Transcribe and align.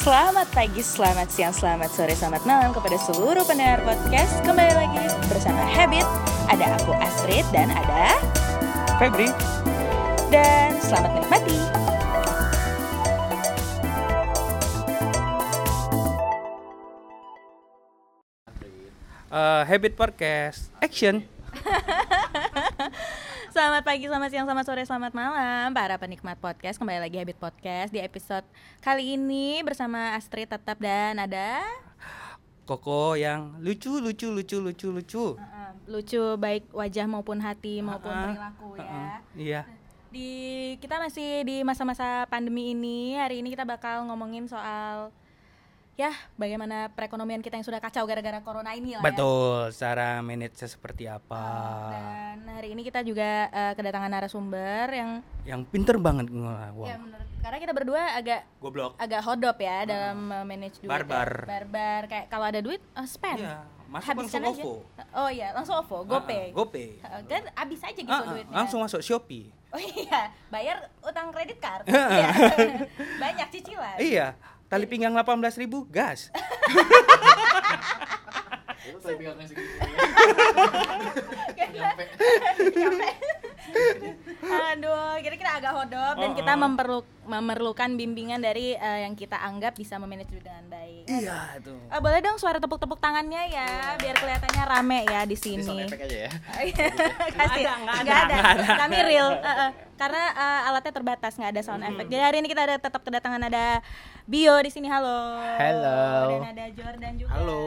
Selamat 0.00 0.48
pagi, 0.56 0.80
selamat 0.80 1.28
siang, 1.28 1.52
selamat 1.52 1.92
sore, 1.92 2.16
selamat 2.16 2.48
malam 2.48 2.72
kepada 2.72 2.96
seluruh 3.04 3.44
pendengar 3.44 3.84
podcast. 3.84 4.32
Kembali 4.48 4.72
lagi 4.72 5.04
bersama 5.28 5.60
Habit. 5.60 6.08
Ada 6.48 6.80
aku 6.80 6.96
Astrid 6.96 7.44
dan 7.52 7.68
ada 7.68 8.16
Febri. 8.96 9.28
dan 10.32 10.72
selamat 10.80 11.20
menikmati. 11.20 11.58
Eh, 19.28 19.62
Habit 19.68 20.00
Podcast 20.00 20.72
Action. 20.80 21.28
Selamat 23.60 23.84
pagi, 23.84 24.08
selamat 24.08 24.28
siang, 24.32 24.48
selamat 24.48 24.64
sore, 24.64 24.82
selamat 24.88 25.12
malam 25.12 25.76
para 25.76 26.00
penikmat 26.00 26.40
podcast. 26.40 26.80
Kembali 26.80 26.96
lagi 26.96 27.20
Habit 27.20 27.36
Podcast 27.36 27.92
di 27.92 28.00
episode 28.00 28.40
kali 28.80 29.20
ini 29.20 29.60
bersama 29.60 30.16
Astrid 30.16 30.48
tetap 30.48 30.80
dan 30.80 31.20
ada 31.20 31.60
Koko 32.64 33.20
yang 33.20 33.60
lucu 33.60 34.00
lucu 34.00 34.32
lucu 34.32 34.64
lucu 34.64 34.88
lucu. 34.88 35.24
uh, 35.36 35.76
lucu 35.84 36.40
baik 36.40 36.72
wajah 36.72 37.04
maupun 37.04 37.36
hati 37.36 37.84
maupun 37.84 38.08
Ah, 38.08 38.32
perilaku 38.32 38.68
ya. 38.80 38.88
ah, 38.88 39.18
Iya. 39.36 39.60
Di 40.08 40.30
kita 40.80 40.96
masih 40.96 41.44
di 41.44 41.60
masa-masa 41.60 42.24
pandemi 42.32 42.72
ini. 42.72 43.20
Hari 43.20 43.44
ini 43.44 43.52
kita 43.52 43.68
bakal 43.68 44.08
ngomongin 44.08 44.48
soal 44.48 45.12
ya 46.00 46.08
bagaimana 46.34 46.88
perekonomian 46.88 47.44
kita 47.44 47.54
yang 47.54 47.66
sudah 47.66 47.76
kacau 47.76 48.02
gara-gara 48.02 48.40
corona 48.40 48.72
ini 48.72 48.96
lah 48.96 49.04
ya. 49.04 49.06
Betul, 49.06 49.68
cara 49.70 50.08
manage 50.20 50.56
seperti 50.58 51.04
apa. 51.04 51.44
Dan 51.90 52.48
hari 52.48 52.72
ini 52.72 52.80
kita 52.80 53.04
juga 53.04 53.28
eh, 53.46 53.72
kedatangan 53.76 54.08
narasumber 54.08 54.86
yang 54.90 55.10
Yang 55.42 55.60
pinter 55.68 55.96
banget 55.96 56.32
uang. 56.32 56.88
ya 56.88 56.96
menurut 56.96 57.28
karena 57.40 57.56
kita 57.56 57.72
berdua 57.72 58.02
agak 58.14 58.40
Goblok. 58.56 58.92
agak 58.96 59.20
hodop 59.22 59.56
ya 59.56 59.84
dalam 59.84 60.18
eh, 60.30 60.44
manage 60.46 60.80
duit. 60.80 60.88
ya. 60.88 60.92
Barbar. 60.96 61.30
Barbar 61.44 62.02
kayak 62.06 62.26
kalau 62.26 62.46
ada 62.46 62.60
duit 62.60 62.80
eh, 62.80 63.04
spend. 63.06 63.40
Iya, 63.40 63.60
masuk 63.86 64.08
Habiskan 64.08 64.40
langsung 64.40 64.56
aja. 64.56 64.64
OVO. 64.64 64.74
Oh 65.14 65.28
iya, 65.28 65.48
langsung 65.52 65.76
OVO, 65.78 65.98
GoPay. 66.06 66.44
Ah, 66.46 66.56
GoPay. 66.56 66.88
Eh, 66.96 67.20
Kan 67.26 67.42
habis 67.54 67.80
aja 67.82 67.92
gitu 67.92 68.08
ah, 68.08 68.24
duitnya. 68.24 68.54
langsung 68.54 68.80
masuk 68.80 69.00
Shopee. 69.00 69.52
Oh 69.70 69.78
iya, 69.78 70.32
bayar 70.50 70.82
utang 71.00 71.28
kredit 71.30 71.60
card. 71.60 71.84
Iya. 71.90 72.26
Banyak 73.22 73.48
cicilan. 73.50 73.96
Iya, 73.98 74.26
tali 74.70 74.86
pinggang 74.86 75.18
18.000 75.18 75.66
gas. 75.90 76.30
Itu 78.86 78.98
saya 79.02 79.18
pegang 79.18 79.34
nasi 79.34 79.58
gitu. 79.58 79.66
Nyampe. 81.74 82.04
Aduh, 84.40 85.14
kira-kira 85.20 85.50
agak 85.56 85.72
hodop 85.74 86.14
dan 86.16 86.30
Oh, 86.30 86.36
kita 86.36 86.52
oh. 86.54 86.60
memperlu 86.60 86.98
memerlukan 87.30 87.94
bimbingan 87.94 88.42
dari 88.42 88.74
eh, 88.74 89.06
yang 89.06 89.14
kita 89.14 89.38
anggap 89.38 89.78
bisa 89.78 90.00
memanage 90.02 90.34
duit 90.34 90.42
dengan 90.42 90.66
baik. 90.66 91.06
Iya, 91.06 91.62
tuh. 91.62 91.78
Eh, 91.86 92.00
boleh 92.02 92.18
dong 92.18 92.40
suara 92.40 92.58
tepuk-tepuk 92.58 92.98
tangannya 92.98 93.46
ya, 93.46 93.94
biar 93.94 94.16
kelihatannya 94.18 94.64
rame 94.66 94.98
ya 95.06 95.20
di 95.22 95.36
Ini 95.36 95.44
sini. 95.62 95.86
efek 95.86 96.00
aja 96.10 96.18
ya. 96.26 96.30
Kasih, 97.38 97.64
Nggak 97.64 97.66
ada, 97.70 97.72
nggak 97.76 97.96
nggak 98.02 98.18
ada, 98.18 98.34
nggak 98.34 98.54
ada. 98.66 98.66
Kami 98.82 98.96
real, 99.06 99.28
eh, 99.38 99.46
eh. 99.46 99.70
karena 99.94 100.22
eh, 100.34 100.68
alatnya 100.72 100.92
terbatas, 100.92 101.32
nggak 101.38 101.50
ada 101.54 101.62
sound 101.62 101.84
effect. 101.86 102.08
Jadi 102.10 102.22
hari 102.22 102.36
ini 102.42 102.48
kita 102.50 102.62
ada 102.66 102.76
tetap 102.80 103.02
kedatangan 103.04 103.42
ada 103.46 103.84
Bio 104.26 104.54
di 104.62 104.70
sini, 104.70 104.86
halo. 104.86 105.42
Halo. 105.58 106.38
Dan 106.38 106.54
ada 106.54 106.64
Jordan 106.70 107.12
juga. 107.18 107.30
Halo. 107.34 107.62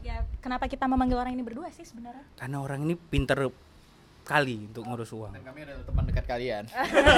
Ya, 0.00 0.24
kenapa 0.40 0.64
kita 0.64 0.88
memanggil 0.88 1.20
orang 1.20 1.36
ini 1.36 1.44
berdua 1.44 1.68
sih 1.68 1.84
sebenarnya? 1.84 2.24
Karena 2.36 2.64
orang 2.64 2.88
ini 2.88 2.96
pinter 2.96 3.36
kali 4.26 4.66
untuk 4.66 4.82
ngurus 4.82 5.14
uang. 5.14 5.30
Dan 5.30 5.46
kami 5.46 5.62
adalah 5.62 5.86
teman 5.86 6.02
dekat 6.04 6.24
kalian. 6.26 6.64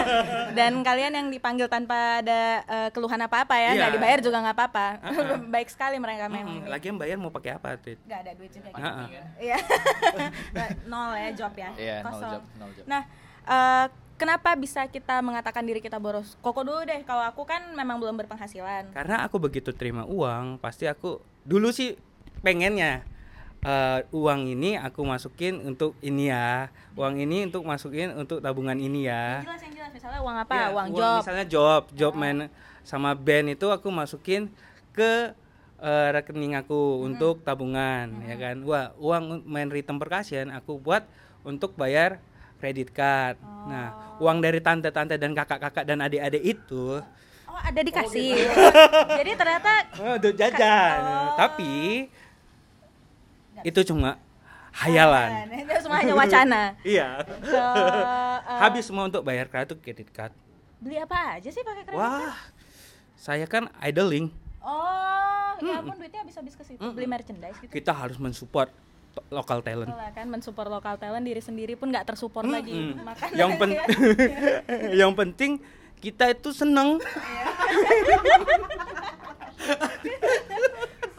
Dan 0.59 0.73
kalian 0.83 1.13
yang 1.17 1.27
dipanggil 1.29 1.65
tanpa 1.67 2.21
ada 2.21 2.41
eh, 2.63 2.89
keluhan 2.93 3.17
apa-apa 3.19 3.57
ya, 3.57 3.73
Iya. 3.73 3.81
nggak 3.81 3.93
dibayar 3.97 4.19
juga 4.21 4.39
nggak 4.45 4.57
apa-apa. 4.57 4.87
Uh-uh. 5.03 5.39
Baik 5.55 5.73
sekali 5.73 5.97
mereka 5.97 6.29
memang. 6.29 6.63
Mm, 6.63 6.69
Lagian 6.69 6.95
bayar 6.95 7.17
mau 7.17 7.33
pakai 7.33 7.57
apa, 7.57 7.75
Tit? 7.75 7.97
Nggak 8.05 8.21
ada 8.23 8.33
duit 8.37 8.53
juga. 8.53 8.69
Gitu. 8.69 8.85
Iya. 9.41 9.59
Nol 10.91 11.11
ya 11.15 11.29
job 11.35 11.53
ya. 11.55 11.71
Iya, 11.75 11.97
nol 12.01 12.13
Kosong. 12.13 12.33
job, 12.37 12.43
nol 12.57 12.71
job. 12.77 12.85
Nah, 12.85 13.03
eh, 13.43 13.87
kenapa 14.15 14.51
bisa 14.55 14.85
kita 14.87 15.25
mengatakan 15.25 15.65
diri 15.65 15.81
kita 15.81 15.97
boros? 15.97 16.37
Koko 16.39 16.61
dulu 16.61 16.85
deh. 16.85 17.01
Kalau 17.03 17.25
aku 17.25 17.43
kan 17.43 17.73
memang 17.73 17.97
belum 17.97 18.21
berpenghasilan. 18.21 18.93
Karena 18.93 19.25
aku 19.25 19.41
begitu 19.41 19.73
terima 19.73 20.05
uang, 20.05 20.61
pasti 20.61 20.85
aku 20.85 21.19
dulu 21.43 21.73
sih 21.73 21.97
pengennya 22.39 23.01
eh, 23.65 24.01
uang 24.15 24.41
ini 24.47 24.79
aku 24.79 25.03
masukin 25.03 25.59
untuk 25.63 25.99
ini 25.99 26.31
ya, 26.31 26.71
uang 26.95 27.19
ini 27.19 27.51
untuk 27.51 27.67
masukin 27.67 28.15
untuk 28.15 28.39
tabungan 28.39 28.79
ini 28.79 29.07
ya. 29.11 29.43
Yang 29.43 29.47
jelas 29.47 29.61
yang 29.63 29.75
jelas 29.75 29.91
misalnya 29.95 30.21
uang 30.23 30.37
apa? 30.47 30.53
Ya, 30.55 30.67
uang, 30.75 30.87
job. 30.95 31.19
Misalnya 31.23 31.47
job, 31.47 31.83
job 31.95 32.13
main 32.15 32.39
sama 32.87 33.13
band 33.13 33.53
itu 33.59 33.67
aku 33.69 33.89
masukin 33.91 34.49
ke 34.95 35.35
eh, 35.79 36.09
rekening 36.15 36.59
aku 36.59 37.03
untuk 37.03 37.43
tabungan, 37.43 38.11
ya 38.27 38.37
kan. 38.39 38.57
Wah, 38.63 38.95
uang 38.99 39.43
main 39.47 39.71
rhythm 39.71 39.99
percussion 39.99 40.51
aku 40.51 40.79
buat 40.79 41.07
untuk 41.43 41.75
bayar 41.75 42.19
kredit 42.59 42.91
card. 42.91 43.39
Nah, 43.71 44.19
uang 44.19 44.43
dari 44.43 44.59
tante-tante 44.59 45.15
dan 45.15 45.31
kakak-kakak 45.31 45.87
dan 45.87 46.03
adik-adik 46.03 46.43
itu 46.43 46.99
Oh, 47.49 47.57
ada 47.57 47.81
dikasih. 47.81 48.35
Jadi 49.25 49.33
ternyata 49.35 49.71
Oh, 49.99 50.15
untuk 50.21 50.37
jajan. 50.37 50.99
Oh. 51.01 51.35
Tapi 51.35 52.07
itu 53.65 53.81
cuma 53.85 54.19
hayalan. 54.75 55.49
itu 55.51 55.75
semua 55.81 55.99
hanya 55.99 56.15
wacana. 56.15 56.63
Iya. 56.87 57.25
So, 57.43 57.57
eh, 57.59 58.59
Habis 58.61 58.85
semua 58.87 59.07
untuk 59.07 59.23
bayar 59.23 59.49
kartu 59.49 59.75
kredit 59.75 60.11
card. 60.11 60.33
beli 60.79 60.95
apa 60.95 61.41
aja 61.41 61.51
sih 61.51 61.63
pakai 61.63 61.83
kredit? 61.83 61.99
Wah. 61.99 62.39
Saya 63.19 63.51
kan 63.51 63.67
idling. 63.83 64.31
Oh, 64.63 65.51
ya 65.59 65.83
ampun 65.83 65.99
duitnya 65.99 66.23
habis-habis 66.23 66.55
ke 66.55 66.63
situ. 66.63 66.87
Beli 66.95 67.09
merchandise 67.09 67.59
gitu. 67.59 67.73
Kita 67.73 67.91
harus 67.91 68.15
mensupport 68.15 68.71
lokal 69.27 69.59
talent. 69.67 69.91
Betul 69.91 69.99
lah 69.99 70.11
kan 70.15 70.27
mensupport 70.31 70.69
lokal 70.71 70.95
talent 70.95 71.27
diri 71.27 71.43
sendiri 71.43 71.75
pun 71.75 71.91
nggak 71.91 72.07
tersupport 72.07 72.47
lagi 72.47 72.71
Mm-mm. 72.71 73.03
makan 73.03 73.29
Yang 73.35 73.51
pen 73.59 73.71
yang 74.95 75.13
penting 75.19 75.59
kita 75.99 76.31
itu 76.31 76.55
seneng. 76.55 77.03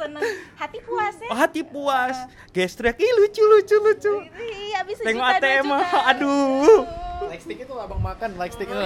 Seneng 0.09 0.25
hati 0.55 0.79
puas 0.81 1.15
ya 1.15 1.29
Oh, 1.29 1.37
hati 1.37 1.61
puas. 1.61 2.17
Gestrek 2.49 2.97
ih 2.97 3.11
lucu 3.15 3.41
lucu 3.41 3.75
lucu. 3.77 4.13
iya 4.41 4.81
bisa 4.81 5.05
Tengok 5.05 5.25
ATM, 5.37 5.69
juta 5.69 5.99
aduh. 6.11 6.81
Like 7.21 7.39
stick 7.39 7.59
itu 7.59 7.73
abang 7.75 7.99
makan, 7.99 8.35
like 8.35 8.51
stick 8.51 8.65
itu. 8.65 8.79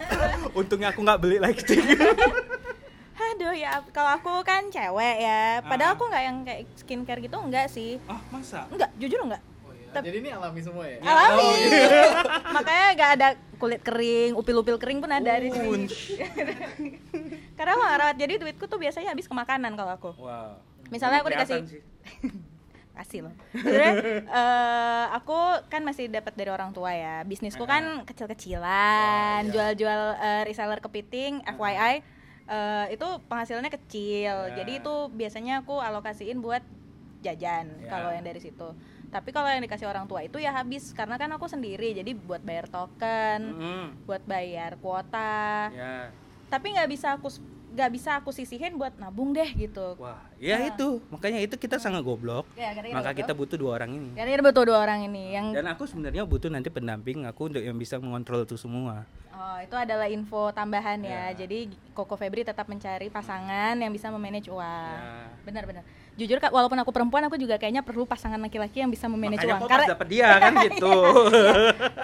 Untungnya 0.58 0.88
aku 0.90 1.02
nggak 1.02 1.18
beli 1.18 1.36
like 1.36 1.58
stick. 1.58 1.82
aduh 3.20 3.52
ya 3.52 3.84
kalau 3.90 4.16
aku 4.16 4.32
kan 4.42 4.68
cewek 4.68 5.16
ya 5.18 5.60
padahal 5.62 5.92
aku 5.92 6.08
nggak 6.08 6.24
yang 6.24 6.36
kayak 6.40 6.64
skincare 6.74 7.20
gitu 7.20 7.36
enggak 7.36 7.68
sih 7.68 8.00
Ah, 8.04 8.16
masa? 8.28 8.64
enggak 8.68 8.88
jujur 8.96 9.20
enggak. 9.20 9.40
Tep- 9.90 10.04
Jadi 10.04 10.18
ini 10.18 10.30
alami 10.30 10.60
semua 10.60 10.84
ya? 10.84 10.98
alami 11.00 11.36
oh, 11.36 11.54
iya. 11.66 12.10
makanya 12.48 12.86
nggak 12.92 13.10
ada 13.12 13.28
kulit 13.56 13.80
kering 13.80 14.32
upil-upil 14.32 14.76
kering 14.76 14.98
pun 14.98 15.10
ada 15.10 15.32
di 15.36 15.48
sini 15.48 15.84
karena 17.58 17.70
aku 17.70 17.82
rawat 17.84 18.16
jadi 18.16 18.34
duitku 18.36 18.64
tuh 18.64 18.76
biasanya 18.76 19.10
habis 19.10 19.24
ke 19.24 19.34
makanan 19.34 19.74
kalau 19.74 19.92
aku 19.92 20.10
Wow. 20.16 20.56
Misalnya 20.88 21.20
aku 21.20 21.30
dikasih- 21.30 21.66
sih. 21.68 21.82
kasih 22.98 23.20
loh. 23.22 23.34
Sebenarnya 23.52 23.94
eh, 24.20 25.04
aku 25.14 25.38
kan 25.66 25.80
masih 25.80 26.06
dapat 26.06 26.34
dari 26.34 26.50
orang 26.50 26.68
tua 26.70 26.90
ya. 26.90 27.22
Bisnisku 27.22 27.62
kan 27.62 28.02
kecil-kecilan, 28.04 29.40
Oh, 29.40 29.46
iya. 29.46 29.52
jual-jual 29.72 30.00
eh, 30.18 30.42
reseller 30.44 30.78
kepiting, 30.78 31.40
FYI 31.48 32.02
eh, 32.44 32.86
itu 32.90 33.06
penghasilannya 33.24 33.70
kecil. 33.72 34.34
Ya. 34.44 34.52
Jadi 34.52 34.82
itu 34.82 34.94
biasanya 35.10 35.62
aku 35.62 35.78
alokasiin 35.78 36.38
buat 36.38 36.60
jajan 37.20 37.70
Ya. 37.78 37.88
kalau 37.88 38.10
yang 38.10 38.20
dari 38.22 38.36
situ. 38.36 38.68
Tapi 39.10 39.28
kalau 39.30 39.46
yang 39.46 39.58
dikasih 39.60 39.84
orang 39.84 40.06
tua 40.06 40.22
itu 40.22 40.38
ya 40.38 40.54
habis 40.54 40.94
karena 40.94 41.18
kan 41.18 41.26
aku 41.28 41.44
sendiri. 41.44 41.90
Jadi 41.92 42.14
buat 42.14 42.38
bayar 42.40 42.70
token, 42.70 43.40
Mm, 43.50 43.86
buat 44.06 44.22
bayar 44.22 44.78
kuota. 44.78 45.68
ya. 45.68 46.14
Tapi 46.46 46.66
nggak 46.72 46.88
bisa 46.88 47.14
aku 47.14 47.26
nggak 47.70 47.90
bisa 47.90 48.18
aku 48.18 48.34
sisihin 48.34 48.74
buat 48.74 48.98
nabung 48.98 49.30
deh 49.30 49.46
gitu. 49.52 49.94
Wah, 49.94 50.18
ya 50.36 50.58
Nah. 50.58 50.74
itu. 50.74 50.98
Makanya 51.06 51.38
itu 51.38 51.54
kita 51.54 51.78
sangat 51.78 52.02
goblok. 52.02 52.42
Ya, 52.54 52.74
Maka 52.74 53.14
gitu. 53.14 53.22
kita 53.22 53.32
butuh 53.32 53.54
dua 53.56 53.78
orang 53.78 53.94
ini. 53.94 54.10
Karena 54.14 54.42
betul 54.42 54.66
dua 54.66 54.82
orang 54.82 55.06
ini 55.06 55.30
yang 55.30 55.54
Dan 55.54 55.66
aku 55.66 55.86
sebenarnya 55.86 56.26
butuh 56.26 56.50
nanti 56.50 56.66
pendamping 56.66 57.22
aku 57.24 57.46
untuk 57.46 57.62
yang 57.62 57.78
bisa 57.78 57.98
mengontrol 57.98 58.42
itu 58.42 58.58
semua. 58.58 59.06
Oh, 59.30 59.56
itu 59.56 59.72
adalah 59.72 60.04
info 60.04 60.50
tambahan 60.50 60.98
ya. 61.00 61.30
Ya. 61.30 61.46
Jadi 61.46 61.70
Koko 61.94 62.18
Febri 62.18 62.42
tetap 62.42 62.66
mencari 62.66 63.06
pasangan 63.06 63.72
yang 63.72 63.88
bisa 63.88 64.10
memanage 64.10 64.50
uang. 64.50 64.98
Ya. 64.98 65.30
Benar-benar. 65.46 65.86
Jujur 66.12 66.36
Kak, 66.36 66.50
walaupun 66.50 66.76
aku 66.76 66.90
perempuan, 66.90 67.22
aku 67.22 67.34
juga 67.34 67.56
kayaknya 67.56 67.80
perlu 67.80 68.04
pasangan 68.04 68.36
laki-laki 68.36 68.78
yang 68.78 68.88
bisa 68.88 69.06
memanage 69.06 69.40
Makanya 69.40 69.56
uang. 69.56 69.62
Karena 69.64 69.80
pas 69.80 69.92
dapet 69.92 70.06
dia 70.08 70.28
kan 70.36 70.52
gitu. 70.66 70.92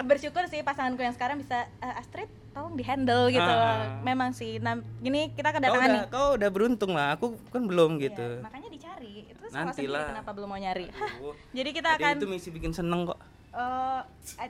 bersyukur 0.03 0.43
sih 0.45 0.61
pasanganku 0.61 0.99
yang 0.99 1.13
sekarang 1.13 1.37
bisa 1.37 1.63
"Eh, 1.77 1.93
Astrid 1.95 2.25
tolong 2.49 2.73
dihandle 2.73 3.29
gitu. 3.29 3.45
Ah. 3.45 4.01
Memang 4.01 4.31
sih. 4.31 4.57
Nah, 4.57 4.75
ini 4.99 5.29
kita 5.31 5.49
kau 5.49 5.57
kedatangan 5.57 5.77
udah, 5.83 5.93
nih. 5.93 6.09
kau 6.09 6.27
udah 6.33 6.49
beruntung 6.49 6.91
lah. 6.91 7.13
Aku 7.13 7.37
kan 7.47 7.61
belum 7.61 7.95
Iya, 7.95 8.09
gitu. 8.09 8.27
makanya 8.41 8.69
dicari. 8.69 9.13
Itu 9.27 9.43
sendiri 9.45 9.63
Nantilah. 9.85 10.05
kenapa 10.09 10.29
belum 10.31 10.47
mau 10.47 10.57
nyari. 10.57 10.85
Aduh. 10.89 11.33
jadi 11.57 11.69
kita 11.69 11.89
Tadi 11.91 12.03
akan 12.03 12.15
itu 12.15 12.27
misi 12.27 12.49
bikin 12.49 12.71
seneng 12.71 13.05
kok. 13.05 13.19
eh, 13.53 14.01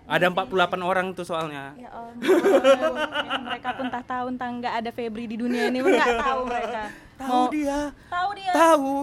Ada 0.07 0.27
misi- 0.27 0.47
48 0.47 0.79
orang 0.81 1.07
tuh 1.11 1.23
soalnya. 1.23 1.75
Ya 1.75 1.89
ampun, 1.89 2.95
mereka 3.41 3.69
pun 3.73 3.87
tak 3.87 4.03
tahu 4.05 4.25
tentang 4.31 4.51
nggak 4.57 4.73
ada 4.77 4.89
Febri 4.89 5.25
di 5.25 5.35
dunia 5.35 5.67
ini, 5.67 5.79
nggak 5.79 6.15
tahu 6.17 6.39
mereka. 6.45 6.83
Tahu 7.17 7.41
dia. 7.49 7.79
Tahu 8.07 8.29
dia. 8.33 8.51
Tahu. 8.53 8.93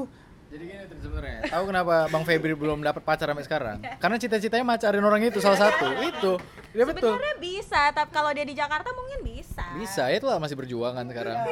Jadi 0.55 0.71
gini 0.71 0.87
tuh 0.87 0.99
sebenarnya. 1.03 1.51
Tahu 1.51 1.65
kenapa 1.67 1.95
Bang 2.15 2.23
Febri 2.23 2.55
belum 2.55 2.79
dapat 2.79 3.03
pacar 3.03 3.27
sampai 3.27 3.43
sekarang? 3.43 3.77
Karena 3.99 4.17
cita-citanya 4.23 4.63
macarin 4.63 5.03
orang 5.03 5.27
itu 5.27 5.43
salah 5.43 5.59
satu. 5.59 5.91
Itu. 5.99 6.39
Dia 6.71 6.87
betul. 6.87 7.11
Sebenarnya 7.11 7.37
bisa, 7.43 7.91
tapi 7.91 8.11
kalau 8.15 8.31
dia 8.31 8.47
di 8.47 8.55
Jakarta 8.55 8.95
mungkin 8.95 9.27
bisa. 9.27 9.67
Bisa, 9.75 10.07
itulah 10.15 10.39
masih 10.39 10.55
berjuang 10.55 10.95
kan 10.95 11.11
sekarang. 11.11 11.43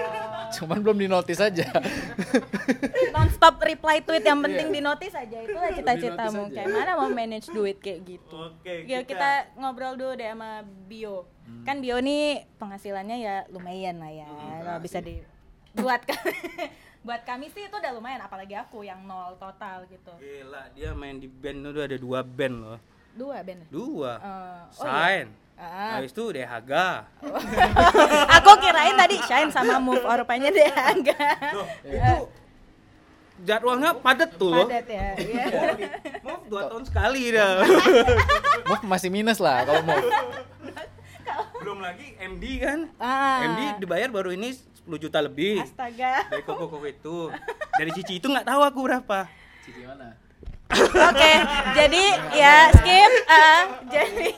Cuman 0.55 0.79
belum 0.87 1.03
dinotis 1.03 1.43
aja. 1.43 1.67
Non-stop 3.15 3.59
reply 3.59 4.07
tweet 4.07 4.23
yang 4.23 4.39
penting 4.39 4.71
di 4.71 4.79
notice 4.79 5.19
aja 5.19 5.39
itulah 5.43 5.71
cita-citamu. 5.75 6.43
Kayak 6.55 6.71
mana 6.71 6.93
mau 6.95 7.11
manage 7.11 7.51
duit 7.51 7.83
kayak 7.83 8.07
gitu. 8.07 8.39
Oke, 8.39 8.87
Ya, 8.87 9.03
kita 9.03 9.51
ngobrol 9.59 9.99
dulu 9.99 10.15
deh 10.15 10.31
sama 10.31 10.63
Bio. 10.87 11.27
Kan 11.67 11.83
Bio 11.83 11.99
nih 11.99 12.47
penghasilannya 12.63 13.19
ya 13.19 13.35
lumayan 13.51 13.99
lah 13.99 14.15
ya. 14.15 14.31
Kalau 14.63 14.79
bisa 14.79 15.03
di 15.03 15.19
buat 15.75 16.07
buat 17.03 17.27
kami 17.27 17.51
sih 17.51 17.67
itu 17.67 17.75
udah 17.75 17.93
lumayan 17.99 18.23
apalagi 18.23 18.55
aku 18.55 18.87
yang 18.87 19.03
nol 19.03 19.35
total 19.39 19.83
gitu. 19.91 20.15
Gila, 20.23 20.71
dia 20.75 20.95
main 20.95 21.19
di 21.19 21.27
band 21.27 21.75
itu 21.75 21.81
ada 21.83 21.97
dua 21.99 22.23
band 22.23 22.57
loh. 22.63 22.81
Dua 23.13 23.45
Ben. 23.45 23.61
Dua. 23.69 24.13
Eh, 24.17 24.61
oh 24.81 24.85
Sign. 24.89 25.27
Ah. 25.61 26.01
Habis 26.01 26.17
itu 26.17 26.25
DHG. 26.33 26.73
aku 28.41 28.51
kirain 28.59 28.97
tadi 28.97 29.17
Shine 29.21 29.53
sama 29.53 29.77
Move, 29.77 30.03
oh 30.03 30.17
rupanya 30.17 30.49
dia 30.49 30.73
enggak. 30.91 31.39
Loh, 31.53 31.69
itu 31.85 32.15
jadwalnya 33.45 33.95
padat 34.01 34.31
tuh 34.41 34.49
loh. 34.49 34.67
Padat 34.67 34.89
ya. 34.89 35.09
Iya. 35.21 35.45
Mau 36.25 36.41
dua 36.49 36.73
tahun 36.73 36.85
sekali 36.89 37.37
dah. 37.37 37.63
Move 38.73 38.85
masih 38.89 39.13
minus 39.13 39.39
lah 39.39 39.69
kalau 39.69 39.85
mau. 39.85 39.99
Belum 41.61 41.79
lagi 41.85 42.17
MD 42.17 42.45
kan. 42.59 42.79
Ah. 42.97 43.45
MD 43.53 43.85
dibayar 43.85 44.09
baru 44.09 44.33
ini 44.35 44.57
10 44.87 44.99
juta 44.99 45.19
lebih. 45.23 45.63
Astaga. 45.63 46.27
Dari 46.27 46.43
koko 46.43 46.67
koko 46.67 46.87
itu. 46.87 47.31
Dari 47.79 47.91
Cici 47.95 48.19
itu 48.19 48.27
nggak 48.27 48.47
tahu 48.47 48.61
aku 48.67 48.79
berapa. 48.83 49.31
Cici 49.63 49.87
mana? 49.87 50.19
Oke, 51.13 51.33
jadi 51.77 52.05
ya 52.33 52.73
skip. 52.73 53.13
ah, 53.29 53.63
jadi 53.93 54.33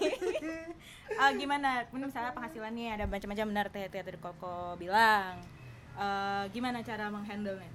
ah, 1.15 1.31
gimana? 1.31 1.87
Ini 1.87 2.05
misalnya 2.11 2.35
penghasilannya 2.35 2.91
ada 2.91 3.05
macam-macam 3.07 3.47
benar 3.55 3.67
teh 3.71 3.87
teh 3.87 4.03
tadi 4.03 4.19
Koko 4.19 4.75
bilang. 4.77 5.39
Eh, 5.95 6.45
gimana 6.51 6.83
cara 6.83 7.07
menghandle-nya? 7.07 7.71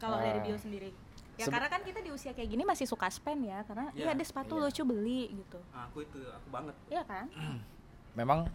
Kalau 0.00 0.18
dari 0.18 0.40
Ah. 0.40 0.44
bio 0.44 0.56
sendiri. 0.56 0.90
Ya 1.34 1.50
karena 1.50 1.66
kan 1.66 1.82
kita 1.82 1.98
di 1.98 2.14
usia 2.14 2.30
kayak 2.30 2.46
gini 2.46 2.62
masih 2.62 2.86
suka 2.86 3.10
spend 3.10 3.50
ya 3.50 3.66
karena 3.66 3.90
Iya, 3.90 4.06
iya 4.06 4.10
ada 4.14 4.22
sepatu 4.24 4.54
iya. 4.54 4.70
lucu 4.70 4.82
beli 4.86 5.22
gitu. 5.34 5.58
Nah, 5.74 5.90
aku 5.90 6.06
itu 6.06 6.18
aku 6.30 6.48
banget. 6.48 6.74
Iya 6.88 7.02
kan? 7.04 7.26
Memang 8.18 8.46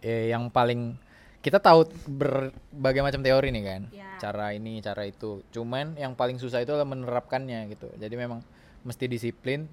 eh, 0.00 0.30
yang 0.30 0.46
paling 0.48 0.94
kita 1.38 1.62
tahu 1.62 1.86
berbagai 2.10 3.02
macam 3.02 3.20
teori 3.22 3.48
nih 3.54 3.64
kan. 3.64 3.82
Ya. 3.94 4.10
Cara 4.18 4.50
ini, 4.52 4.82
cara 4.82 5.06
itu. 5.06 5.46
Cuman 5.54 5.94
yang 5.94 6.18
paling 6.18 6.36
susah 6.36 6.60
itu 6.62 6.74
adalah 6.74 6.88
menerapkannya 6.90 7.70
gitu. 7.70 7.88
Jadi 7.94 8.14
memang 8.18 8.42
mesti 8.82 9.06
disiplin 9.06 9.66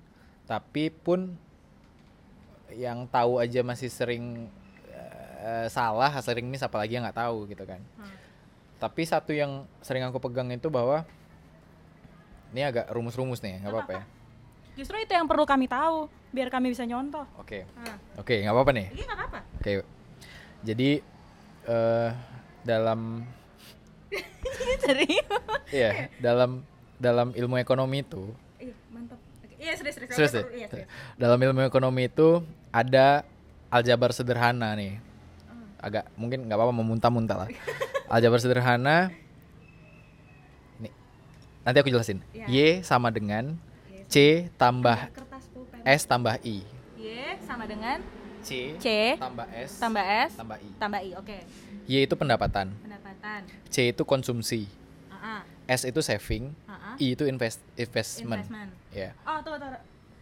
tapi 0.46 0.94
pun 0.94 1.34
yang 2.70 3.10
tahu 3.10 3.42
aja 3.42 3.66
masih 3.66 3.90
sering 3.90 4.46
eh, 5.42 5.68
salah, 5.70 6.14
sering 6.22 6.46
miss 6.46 6.62
apalagi 6.62 6.98
yang 6.98 7.04
nggak 7.06 7.18
tahu 7.18 7.50
gitu 7.50 7.66
kan. 7.66 7.82
Hmm. 7.98 8.14
Tapi 8.78 9.02
satu 9.06 9.34
yang 9.34 9.66
sering 9.82 10.06
aku 10.06 10.22
pegang 10.22 10.50
itu 10.54 10.70
bahwa 10.70 11.02
ini 12.54 12.62
agak 12.62 12.88
rumus-rumus 12.94 13.42
nih, 13.42 13.62
nggak 13.66 13.74
apa-apa 13.74 13.92
ya. 13.94 14.04
Justru 14.76 15.00
itu 15.02 15.12
yang 15.16 15.26
perlu 15.26 15.48
kami 15.48 15.66
tahu 15.66 16.12
biar 16.36 16.52
kami 16.52 16.70
bisa 16.70 16.84
nyontoh. 16.84 17.24
Oke, 17.40 17.64
Nah, 17.80 17.98
oke, 18.20 18.36
nggak 18.44 18.54
apa-apa 18.54 18.72
nih. 18.76 18.88
nggak 18.92 19.18
apa-apa. 19.18 19.40
Oke, 19.60 19.72
jadi 20.62 20.90
eh 21.66 22.10
dalam 22.66 23.26
iya 25.76 26.10
dalam 26.22 26.64
dalam 26.96 27.36
ilmu 27.36 27.60
ekonomi 27.60 28.02
itu, 28.02 28.32
Iya, 28.56 28.74
mantap. 28.88 29.20
Iya, 29.60 29.74
serius, 29.76 29.96
serius. 30.08 30.34
Dalam 31.20 31.40
ilmu 31.42 31.68
ekonomi 31.68 32.08
itu 32.08 32.40
ada 32.72 33.28
aljabar 33.68 34.16
sederhana 34.16 34.72
nih. 34.80 35.00
Hmm. 35.50 35.68
Agak 35.84 36.06
mungkin 36.16 36.48
nggak 36.48 36.56
apa-apa 36.56 36.74
memuntah-muntah 36.76 37.38
lah. 37.46 37.50
Aljabar 38.08 38.40
sederhana. 38.40 39.12
Nih, 40.80 40.94
nanti 41.68 41.78
aku 41.84 41.92
jelasin. 41.92 42.24
Iya. 42.32 42.48
Y 42.48 42.58
sama 42.86 43.12
dengan 43.12 43.60
C 44.08 44.48
tambah. 44.56 45.12
S 45.84 46.08
tambah 46.08 46.40
I. 46.42 46.64
Y 46.96 47.06
sama 47.44 47.68
dengan 47.68 48.00
C, 48.46 48.78
C 48.78 48.88
tambah 49.18 49.48
S 49.50 49.72
tambah 49.76 50.04
S 50.06 50.32
tambah 50.38 50.58
I. 50.58 50.70
tambah 50.78 51.00
I. 51.02 51.10
Oke. 51.18 51.38
Y 51.86 52.00
itu 52.00 52.14
pendapatan, 52.14 52.70
Pendapatan. 52.78 53.42
C 53.68 53.90
itu 53.90 54.02
konsumsi, 54.02 54.70
Ah, 55.10 55.38
ah, 55.38 55.42
S 55.66 55.82
itu 55.84 55.98
saving, 56.00 56.54
ah, 56.66 56.94
ah. 56.94 56.96
I 56.96 57.14
itu 57.14 57.26
invest 57.26 57.58
investment. 57.74 58.46
Investment. 58.46 58.70
Ya. 58.92 59.18
Oh, 59.22 59.42
tuh, 59.42 59.58
tuh. 59.58 59.74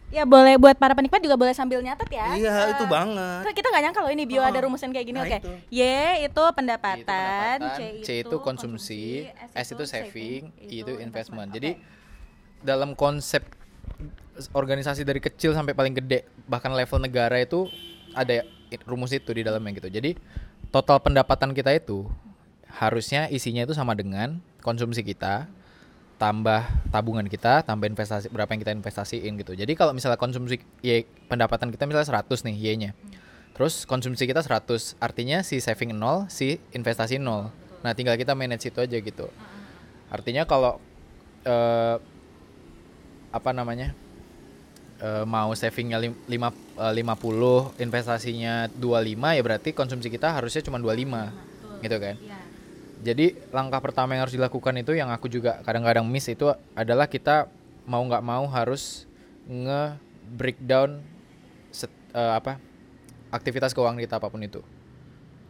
Ya 0.08 0.22
boleh 0.22 0.56
buat 0.56 0.76
para 0.76 0.92
penikmat 0.92 1.18
juga 1.18 1.34
boleh 1.34 1.50
sambil 1.50 1.80
nyatet 1.80 2.06
ya. 2.08 2.26
Iya, 2.32 2.54
Eh, 2.54 2.72
itu 2.72 2.84
banget. 2.86 3.50
Kita 3.50 3.66
nggak 3.66 3.82
nyangka 3.82 4.00
loh 4.00 4.12
ini 4.12 4.24
bio 4.24 4.38
Oh. 4.38 4.46
ada 4.46 4.58
rumusan 4.62 4.88
kayak 4.88 5.06
gini. 5.06 5.18
Nah, 5.18 5.26
Oke. 5.26 5.38
itu. 5.40 5.52
Y 5.70 5.82
itu 6.22 6.44
pendapatan, 6.54 7.02
pendapatan, 7.02 7.58
C, 7.74 7.80
C 8.00 8.08
itu 8.22 8.36
konsumsi, 8.38 9.26
S 9.52 9.68
itu 9.68 9.84
saving, 9.84 10.52
I 10.62 10.80
itu 10.80 10.92
investment. 10.96 11.50
Jadi 11.50 11.74
Oke. 11.74 12.62
dalam 12.62 12.92
konsep 12.92 13.42
organisasi 14.50 15.02
dari 15.02 15.18
kecil 15.18 15.50
sampai 15.52 15.72
paling 15.72 15.94
gede 15.94 16.26
bahkan 16.44 16.70
level 16.70 16.98
negara 16.98 17.38
itu 17.38 17.70
ada 18.14 18.46
rumus 18.88 19.12
itu 19.12 19.30
di 19.34 19.42
dalamnya 19.42 19.76
gitu. 19.76 19.90
Jadi 19.90 20.16
total 20.70 20.98
pendapatan 21.02 21.54
kita 21.54 21.70
itu 21.74 22.08
harusnya 22.66 23.30
isinya 23.30 23.62
itu 23.62 23.74
sama 23.76 23.94
dengan 23.94 24.42
konsumsi 24.64 25.06
kita 25.06 25.46
tambah 26.14 26.62
tabungan 26.94 27.26
kita 27.26 27.66
tambah 27.66 27.90
investasi 27.90 28.30
berapa 28.30 28.50
yang 28.54 28.62
kita 28.62 28.72
investasiin 28.74 29.32
gitu. 29.38 29.52
Jadi 29.54 29.72
kalau 29.74 29.92
misalnya 29.92 30.18
konsumsi 30.18 30.62
Y 30.80 31.06
pendapatan 31.26 31.70
kita 31.74 31.84
misalnya 31.86 32.22
100 32.22 32.46
nih 32.46 32.54
Y-nya. 32.54 32.90
Terus 33.54 33.86
konsumsi 33.86 34.26
kita 34.26 34.42
100, 34.42 34.98
artinya 34.98 35.46
si 35.46 35.62
saving 35.62 35.94
0, 35.94 36.26
si 36.26 36.58
investasi 36.74 37.22
0. 37.22 37.54
Nah, 37.86 37.92
tinggal 37.94 38.18
kita 38.18 38.34
manage 38.34 38.66
itu 38.66 38.82
aja 38.82 38.98
gitu. 38.98 39.30
Artinya 40.10 40.42
kalau 40.42 40.82
eh, 41.46 41.96
apa 43.30 43.50
namanya? 43.54 43.94
Eh, 45.00 45.24
mau 45.24 45.50
savingnya 45.54 45.98
lim- 45.98 46.18
lima, 46.26 46.50
eh, 46.78 46.92
50, 46.94 47.74
investasinya 47.78 48.68
25 48.70 49.34
ya 49.34 49.42
berarti 49.42 49.70
konsumsi 49.72 50.10
kita 50.10 50.34
harusnya 50.34 50.62
cuma 50.62 50.78
25. 50.78 51.30
Gitu 51.80 51.96
kan. 51.98 52.14
Iya. 52.18 52.38
Jadi 53.04 53.26
langkah 53.52 53.84
pertama 53.84 54.16
yang 54.16 54.24
harus 54.24 54.32
dilakukan 54.32 54.74
itu 54.80 54.96
yang 54.96 55.12
aku 55.12 55.28
juga 55.28 55.60
kadang-kadang 55.60 56.08
miss 56.08 56.24
itu 56.24 56.48
adalah 56.72 57.04
kita 57.04 57.50
mau 57.84 58.00
nggak 58.00 58.24
mau 58.24 58.48
harus 58.48 59.04
nge 59.44 60.00
breakdown 60.24 61.04
set- 61.68 61.92
eh, 62.16 62.32
apa 62.32 62.56
aktivitas 63.28 63.76
keuangan 63.76 64.00
kita 64.00 64.16
apa 64.16 64.32
pun 64.32 64.40
itu. 64.40 64.64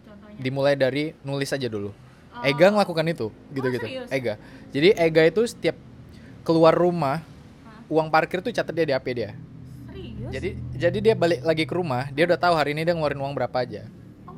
Contohnya. 0.02 0.40
Dimulai 0.40 0.74
dari 0.74 1.14
nulis 1.22 1.52
aja 1.52 1.68
dulu. 1.70 1.94
Ega 2.42 2.74
ngelakukan 2.74 3.06
itu 3.06 3.30
gitu-gitu. 3.54 3.86
serius? 3.86 4.10
Ega. 4.10 4.34
Jadi 4.74 4.90
Ega 4.98 5.22
itu 5.22 5.46
setiap 5.46 5.78
keluar 6.42 6.74
rumah 6.74 7.22
uang 7.88 8.08
parkir 8.08 8.40
tuh 8.40 8.52
catat 8.54 8.72
dia 8.72 8.86
di 8.86 8.94
HP 8.94 9.06
dia. 9.14 9.30
Serius? 9.94 10.30
Jadi 10.32 10.50
jadi 10.74 10.98
dia 11.10 11.14
balik 11.14 11.40
lagi 11.44 11.64
ke 11.68 11.74
rumah, 11.74 12.08
dia 12.10 12.24
udah 12.24 12.38
tahu 12.38 12.54
hari 12.56 12.72
ini 12.72 12.82
dia 12.82 12.96
ngeluarin 12.96 13.20
uang 13.20 13.34
berapa 13.36 13.56
aja. 13.60 13.86
Oh. 14.26 14.34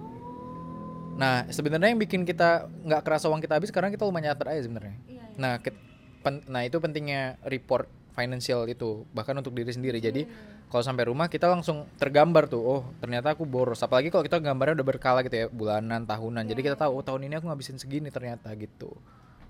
Nah, 1.16 1.46
sebenarnya 1.48 1.94
yang 1.94 2.00
bikin 2.00 2.26
kita 2.26 2.68
nggak 2.84 3.02
kerasa 3.06 3.30
uang 3.30 3.40
kita 3.40 3.56
habis 3.56 3.70
karena 3.70 3.88
kita 3.88 4.04
lumayan 4.04 4.32
nyatet 4.34 4.46
aja 4.50 4.62
sebenarnya. 4.66 4.96
Iya, 5.06 5.22
iya. 5.22 5.24
Nah, 5.38 5.52
ket- 5.62 5.82
pen- 6.20 6.44
nah 6.50 6.66
itu 6.66 6.76
pentingnya 6.82 7.38
report 7.46 7.86
financial 8.16 8.64
itu 8.66 9.04
bahkan 9.12 9.36
untuk 9.36 9.52
diri 9.52 9.70
sendiri. 9.70 10.00
Jadi 10.00 10.24
kalau 10.66 10.82
sampai 10.82 11.06
rumah 11.06 11.30
kita 11.30 11.46
langsung 11.46 11.86
tergambar 12.00 12.50
tuh, 12.50 12.62
oh 12.64 12.82
ternyata 12.98 13.36
aku 13.36 13.46
boros. 13.46 13.78
Apalagi 13.84 14.10
kalau 14.10 14.24
kita 14.24 14.40
gambarnya 14.42 14.82
udah 14.82 14.88
berkala 14.88 15.20
gitu 15.22 15.36
ya, 15.36 15.46
bulanan, 15.52 16.02
tahunan. 16.08 16.48
Jadi 16.48 16.60
kita 16.64 16.76
tahu 16.80 16.98
oh 16.98 17.04
tahun 17.04 17.30
ini 17.30 17.38
aku 17.38 17.46
ngabisin 17.46 17.78
segini 17.78 18.10
ternyata 18.10 18.50
gitu. 18.56 18.90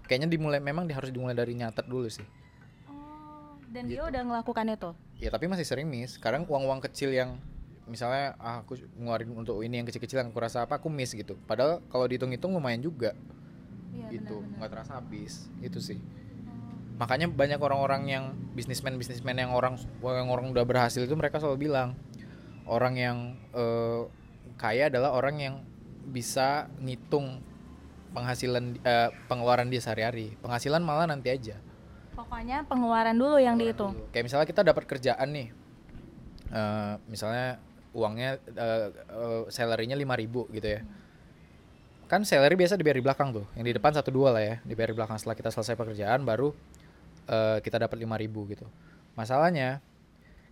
Kayaknya 0.06 0.28
dimulai 0.30 0.60
memang 0.60 0.86
harus 0.90 1.10
dimulai 1.10 1.34
dari 1.34 1.56
nyatet 1.56 1.86
dulu 1.88 2.06
sih. 2.10 2.26
Dan 3.76 3.92
Gitu. 3.92 4.00
dia 4.00 4.02
udah 4.08 4.22
ngelakukan 4.24 4.64
itu. 4.72 4.90
Ya 5.20 5.28
tapi 5.28 5.44
masih 5.52 5.68
sering 5.68 5.84
miss. 5.84 6.16
Sekarang 6.16 6.48
uang-uang 6.48 6.80
kecil 6.80 7.12
yang 7.12 7.36
misalnya 7.84 8.32
ah, 8.40 8.64
aku 8.64 8.80
ngeluarin 8.96 9.30
untuk 9.36 9.60
ini 9.60 9.78
yang 9.78 9.86
kecil-kecil 9.86 10.24
yang 10.24 10.32
aku 10.32 10.40
rasa 10.40 10.64
apa 10.64 10.80
aku 10.80 10.88
miss 10.88 11.12
gitu. 11.12 11.36
Padahal 11.44 11.84
kalau 11.92 12.08
dihitung-hitung 12.08 12.56
lumayan 12.56 12.80
juga 12.80 13.12
Iya, 13.92 14.16
gitu, 14.16 14.40
nggak 14.56 14.70
terasa 14.72 14.96
habis. 14.96 15.52
Itu 15.60 15.84
sih. 15.84 16.00
Oh. 16.00 17.04
Makanya 17.04 17.28
banyak 17.28 17.60
orang-orang 17.60 18.02
yang 18.08 18.24
bisnismen-bisnismen 18.56 19.36
yang 19.36 19.52
orang 19.52 19.76
yang 20.00 20.28
orang 20.32 20.48
udah 20.56 20.64
berhasil 20.64 21.04
itu 21.04 21.12
mereka 21.12 21.36
selalu 21.36 21.68
bilang 21.68 21.92
orang 22.64 22.94
yang 22.96 23.18
eh, 23.52 24.02
kaya 24.56 24.88
adalah 24.88 25.12
orang 25.12 25.36
yang 25.36 25.54
bisa 26.08 26.72
ngitung 26.80 27.44
penghasilan 28.16 28.80
eh, 28.80 29.12
pengeluaran 29.28 29.68
dia 29.68 29.84
sehari-hari. 29.84 30.32
Penghasilan 30.40 30.80
malah 30.80 31.04
nanti 31.04 31.28
aja. 31.28 31.60
Pokoknya 32.16 32.64
pengeluaran 32.64 33.12
dulu 33.12 33.36
yang 33.36 33.60
dihitung. 33.60 33.92
Kayak 34.08 34.24
misalnya 34.32 34.46
kita 34.48 34.64
dapat 34.64 34.88
kerjaan 34.88 35.28
nih, 35.36 35.48
eh, 36.48 36.94
misalnya 37.12 37.60
uangnya 37.96 38.40
eh, 38.56 38.88
eh, 38.92 39.42
salary-nya 39.48 39.96
5000 39.96 40.48
gitu 40.52 40.68
ya. 40.68 40.82
kan 42.06 42.22
salary 42.22 42.54
biasa 42.54 42.78
dibayar 42.78 43.02
di 43.02 43.04
belakang 43.04 43.34
tuh. 43.34 43.42
Yang 43.58 43.66
di 43.66 43.74
depan 43.82 43.90
satu 43.90 44.14
dua 44.14 44.30
lah 44.30 44.38
ya 44.38 44.56
dibayar 44.62 44.94
di 44.94 44.96
belakang 45.02 45.18
setelah 45.18 45.34
kita 45.34 45.50
selesai 45.50 45.74
pekerjaan 45.74 46.22
baru 46.22 46.54
eh, 47.26 47.58
kita 47.66 47.82
dapat 47.82 47.98
5000 47.98 48.52
gitu. 48.54 48.66
Masalahnya 49.18 49.82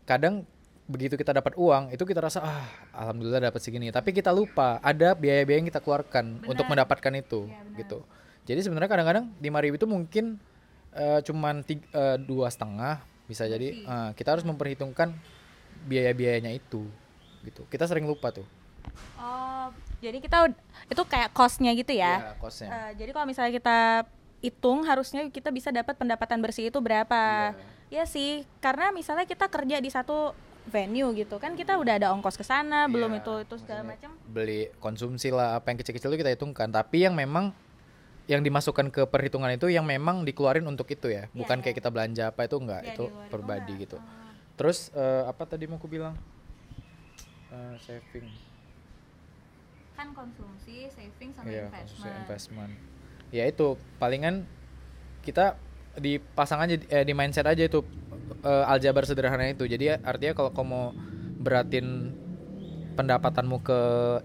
kadang 0.02 0.42
begitu 0.84 1.16
kita 1.16 1.32
dapat 1.32 1.56
uang 1.56 1.96
itu 1.96 2.04
kita 2.04 2.20
rasa 2.20 2.42
ah 2.42 2.66
alhamdulillah 2.90 3.54
dapat 3.54 3.62
segini. 3.62 3.94
Tapi 3.94 4.10
kita 4.10 4.34
lupa 4.34 4.82
ada 4.82 5.14
biaya-biaya 5.14 5.62
yang 5.62 5.68
kita 5.70 5.78
keluarkan 5.78 6.42
untuk 6.42 6.66
mendapatkan 6.66 7.12
itu 7.14 7.46
gitu. 7.78 8.02
Jadi 8.50 8.60
sebenarnya 8.60 8.90
kadang-kadang 8.90 9.30
5000 9.38 9.78
itu 9.78 9.86
mungkin 9.86 10.24
eh, 10.94 11.20
cuman 11.22 11.60
tig- 11.60 11.90
eh, 11.90 12.16
dua 12.18 12.48
setengah 12.48 12.98
bisa 13.24 13.44
jadi 13.44 13.68
eh, 13.74 14.10
kita 14.14 14.34
harus 14.34 14.44
memperhitungkan 14.44 15.12
biaya-biayanya 15.84 16.50
itu 16.50 16.86
gitu 17.42 17.62
kita 17.68 17.84
sering 17.84 18.06
lupa 18.06 18.32
tuh 18.32 18.46
Oh, 19.16 19.72
jadi 20.02 20.20
kita 20.20 20.52
itu 20.92 21.02
kayak 21.08 21.32
costnya 21.32 21.72
gitu 21.72 21.96
ya? 21.96 22.20
Iya, 22.20 22.30
costnya. 22.36 22.68
Eh, 22.68 22.90
jadi 23.00 23.10
kalau 23.16 23.24
misalnya 23.24 23.52
kita 23.54 23.78
hitung 24.44 24.84
harusnya 24.84 25.24
kita 25.32 25.48
bisa 25.48 25.72
dapat 25.72 25.96
pendapatan 25.96 26.44
bersih 26.44 26.68
itu 26.68 26.78
berapa? 26.84 27.54
Iya 27.88 28.04
sih, 28.04 28.44
karena 28.60 28.92
misalnya 28.92 29.24
kita 29.24 29.48
kerja 29.48 29.80
di 29.80 29.88
satu 29.88 30.36
venue 30.64 31.12
gitu 31.16 31.36
kan 31.40 31.56
kita 31.56 31.76
udah 31.76 31.96
ada 31.96 32.08
ongkos 32.12 32.36
ke 32.36 32.44
sana, 32.44 32.84
belum 32.88 33.16
Iya, 33.16 33.20
itu 33.24 33.32
itu 33.48 33.54
segala 33.60 33.82
macam. 33.84 34.10
beli 34.24 34.68
konsumsi 34.80 35.32
lah 35.32 35.56
apa 35.56 35.72
yang 35.72 35.78
kecil-kecil 35.80 36.12
itu 36.12 36.20
kita 36.20 36.32
hitungkan 36.36 36.68
tapi 36.68 37.04
yang 37.04 37.16
memang 37.16 37.52
yang 38.24 38.40
dimasukkan 38.40 38.88
ke 38.88 39.02
perhitungan 39.04 39.52
itu 39.52 39.68
yang 39.68 39.84
memang 39.84 40.24
dikeluarin 40.24 40.64
untuk 40.64 40.88
itu 40.88 41.12
ya? 41.12 41.28
Bukan 41.36 41.60
kayak 41.60 41.76
kita 41.76 41.92
belanja 41.92 42.32
apa 42.32 42.48
itu 42.48 42.56
enggak 42.56 42.82
Iya, 42.84 42.90
itu 42.96 43.04
pribadi 43.28 43.72
gitu. 43.84 43.98
Terus 44.56 44.88
eh, 44.96 45.22
apa 45.28 45.44
tadi 45.44 45.68
mau 45.68 45.76
aku 45.76 45.88
bilang? 45.90 46.16
Eh, 47.52 47.74
saving. 47.84 48.26
Kan 49.94 50.10
konsumsi, 50.10 50.88
saving 50.90 51.30
sama 51.36 51.46
Iya, 51.52 51.68
konsumsi 51.70 52.08
investment. 52.08 52.72
investment 52.72 52.94
ya 53.34 53.50
itu 53.50 53.74
palingan 53.98 54.46
kita 55.26 55.58
dipasang 55.98 56.62
aja 56.62 56.74
eh, 56.78 57.02
di 57.02 57.14
mindset 57.18 57.42
aja 57.50 57.66
itu 57.66 57.82
eh, 58.46 58.64
aljabar 58.70 59.02
sederhana 59.02 59.50
itu. 59.50 59.66
Jadi 59.66 59.90
artinya 59.90 60.34
kalau 60.38 60.50
kamu 60.54 60.66
mau 60.70 60.86
beratin 61.42 62.14
pendapatanmu 62.94 63.60
ke 63.60 63.80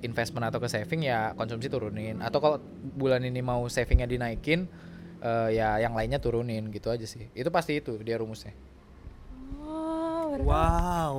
investment 0.06 0.46
atau 0.48 0.62
ke 0.62 0.70
saving 0.70 1.04
ya 1.04 1.34
konsumsi 1.34 1.68
turunin 1.68 2.22
atau 2.22 2.38
kalau 2.38 2.58
bulan 2.96 3.22
ini 3.22 3.42
mau 3.42 3.66
savingnya 3.66 4.06
dinaikin 4.06 4.70
eh, 5.20 5.50
ya 5.54 5.82
yang 5.82 5.92
lainnya 5.92 6.18
turunin 6.18 6.70
gitu 6.70 6.88
aja 6.88 7.04
sih 7.04 7.28
itu 7.34 7.50
pasti 7.50 7.82
itu 7.82 7.98
dia 8.00 8.16
rumusnya 8.16 8.54
Oh, 9.60 10.38
tahu. 10.38 10.46
Wow. 10.46 11.16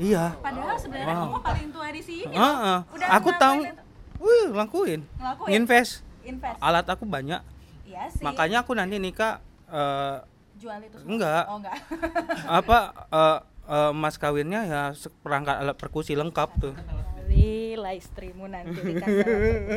Iya. 0.00 0.32
Padahal 0.40 0.76
sebenarnya 0.80 1.12
Wow. 1.12 1.24
kamu 1.28 1.38
paling 1.44 1.68
tua 1.76 1.88
di 1.92 2.00
sini. 2.00 2.32
Heeh. 2.32 2.78
Udah 2.88 3.08
Aku 3.20 3.30
tahu. 3.36 3.58
Wih, 4.20 4.46
lakuin. 4.52 5.00
Ngelakuin? 5.16 5.50
Invest. 5.52 5.92
Invest. 6.24 6.56
Alat 6.60 6.88
aku 6.88 7.04
banyak. 7.04 7.40
Iya 7.84 8.08
sih. 8.08 8.24
Makanya 8.24 8.64
aku 8.64 8.72
nanti 8.72 8.96
nikah 8.96 9.44
eh, 9.68 10.16
jual 10.56 10.76
itu 10.80 10.96
semua. 11.00 11.10
enggak. 11.12 11.44
Oh, 11.48 11.56
enggak. 11.60 11.76
apa 12.48 12.78
eh, 13.12 13.38
eh, 13.70 13.92
mas 13.92 14.16
kawinnya 14.16 14.60
ya 14.62 14.82
perangkat 15.20 15.56
alat 15.56 15.76
perkusi 15.76 16.12
lengkap 16.12 16.50
tuh. 16.58 16.74
Lila 17.24 17.94
istrimu 17.94 18.44
nanti 18.44 18.74
dikasih 18.74 19.22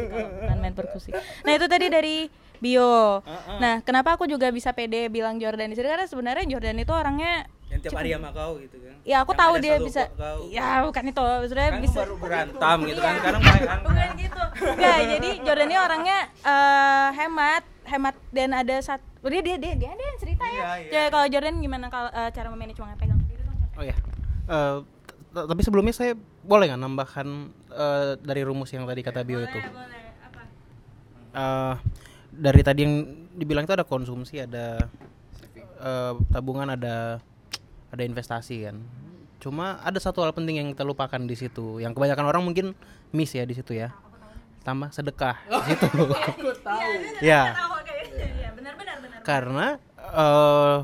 kalau 0.09 0.29
bukan 0.35 0.57
main 0.59 0.73
perkusi. 0.73 1.13
Nah 1.43 1.51
itu 1.51 1.65
tadi 1.67 1.85
dari 1.87 2.17
bio. 2.57 3.21
Nah 3.55 3.79
kenapa 3.81 4.15
aku 4.15 4.25
juga 4.25 4.49
bisa 4.49 4.71
pede 4.71 5.05
bilang 5.07 5.37
Jordan 5.37 5.69
di 5.69 5.75
sini 5.75 5.85
karena 5.85 6.03
sebenarnya 6.03 6.45
Jordan 6.47 6.77
itu 6.77 6.89
orangnya 6.89 7.45
Yang 7.69 7.79
tiap 7.83 7.93
hari 7.95 8.09
sama 8.11 8.29
kau 8.31 8.53
gitu 8.57 8.77
kan. 8.79 8.95
ya 9.03 9.17
aku 9.19 9.31
Yang 9.31 9.41
tahu 9.41 9.53
dia 9.59 9.75
bisa 9.79 10.01
kau- 10.11 10.45
ya 10.47 10.65
bukan 10.81 11.03
itu 11.07 11.21
sebenarnya 11.43 11.71
Kan 11.71 11.81
bisa 11.81 11.97
baru 11.99 12.15
berantem 12.15 12.77
gitu 12.83 12.99
kan. 12.99 13.09
Iya. 13.09 13.19
Sekarang 13.19 13.41
baik 13.43 13.61
bukan 13.81 14.09
gitu 14.15 14.43
Enggak, 14.63 14.97
jadi 15.09 15.29
Jordan 15.41 15.67
ini 15.67 15.77
orangnya 15.79 16.17
eh, 16.43 17.07
hemat 17.15 17.63
hemat 17.83 18.15
dan 18.29 18.49
ada 18.53 18.75
satu 18.79 19.03
dia 19.25 19.41
dia 19.41 19.57
dia 19.57 19.73
dia, 19.75 19.91
dia 19.91 20.05
yang 20.05 20.19
cerita 20.19 20.43
ya 20.43 20.53
Iya, 20.53 20.69
iya. 20.79 20.91
Ya, 20.95 21.03
kalau 21.09 21.25
Jordan 21.27 21.55
gimana 21.59 21.85
kalau 21.87 22.09
eh, 22.09 22.29
cara 22.29 22.47
memanage 22.47 22.77
uangnya 22.77 22.95
pegang. 22.95 23.12
Oh 23.77 23.83
ya. 23.83 23.95
T- 25.33 25.47
tapi 25.49 25.61
sebelumnya 25.65 25.97
saya 25.97 26.13
boleh 26.45 26.69
nggak 26.69 26.81
nambahkan 26.85 27.27
eh, 27.73 28.11
dari 28.21 28.41
rumus 28.45 28.69
yang 28.69 28.85
tadi 28.85 29.01
kata 29.01 29.25
Bio 29.25 29.41
itu? 29.41 29.57
Boleh. 29.57 30.13
Apa? 30.29 30.41
Eh, 31.33 31.75
dari 32.29 32.61
tadi 32.61 32.79
yang 32.85 32.95
dibilang 33.33 33.65
itu 33.65 33.73
ada 33.73 33.81
konsumsi, 33.81 34.37
ada 34.37 34.77
eh, 35.81 36.13
tabungan, 36.29 36.77
ada 36.77 37.17
ada 37.89 38.03
investasi 38.05 38.69
kan. 38.69 38.77
Cuma 39.41 39.81
ada 39.81 39.97
satu 39.97 40.21
hal 40.21 40.37
penting 40.37 40.61
yang 40.61 40.69
kita 40.69 40.85
lupakan 40.85 41.19
di 41.25 41.33
situ, 41.33 41.81
yang 41.81 41.97
kebanyakan 41.97 42.29
orang 42.29 42.45
mungkin 42.45 42.77
miss 43.09 43.33
ya 43.33 43.43
di 43.49 43.57
situ 43.57 43.73
ya. 43.73 43.89
Tambah 44.61 44.93
sedekah 44.93 45.41
di 45.49 45.61
situ. 45.73 45.87
ya. 47.33 47.57
Tahu 47.57 47.73
kayaknya. 47.81 48.49
Benar 48.53 48.73
benar 48.77 48.95
benar. 49.01 49.19
Karena 49.25 49.67
eh 50.13 50.77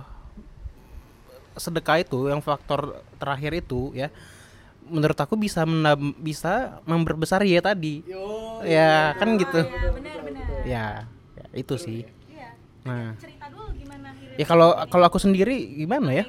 sedekah 1.60 2.02
itu 2.02 2.32
yang 2.32 2.40
faktor 2.40 2.98
terakhir 3.20 3.52
itu 3.54 3.92
ya 3.94 4.08
menurut 4.90 5.16
aku 5.16 5.38
bisa 5.38 5.68
menam- 5.70 6.18
bisa 6.18 6.82
memperbesar 6.84 7.46
ya 7.46 7.62
tadi. 7.62 8.02
ya 8.66 9.14
kan 9.16 9.38
gitu. 9.38 9.62
Ya, 9.62 9.90
benar 9.94 10.18
benar. 10.26 10.46
Ya, 10.66 10.86
ya, 11.38 11.46
itu 11.54 11.76
sih. 11.78 12.00
Iya. 12.26 12.50
Nah, 12.90 13.14
Cerita 13.22 13.46
dulu 13.54 13.70
gimana 13.78 14.10
ya 14.34 14.46
kalau 14.50 14.74
kalau 14.90 15.06
aku 15.06 15.22
sendiri 15.22 15.78
gimana 15.78 16.10
ya? 16.10 16.26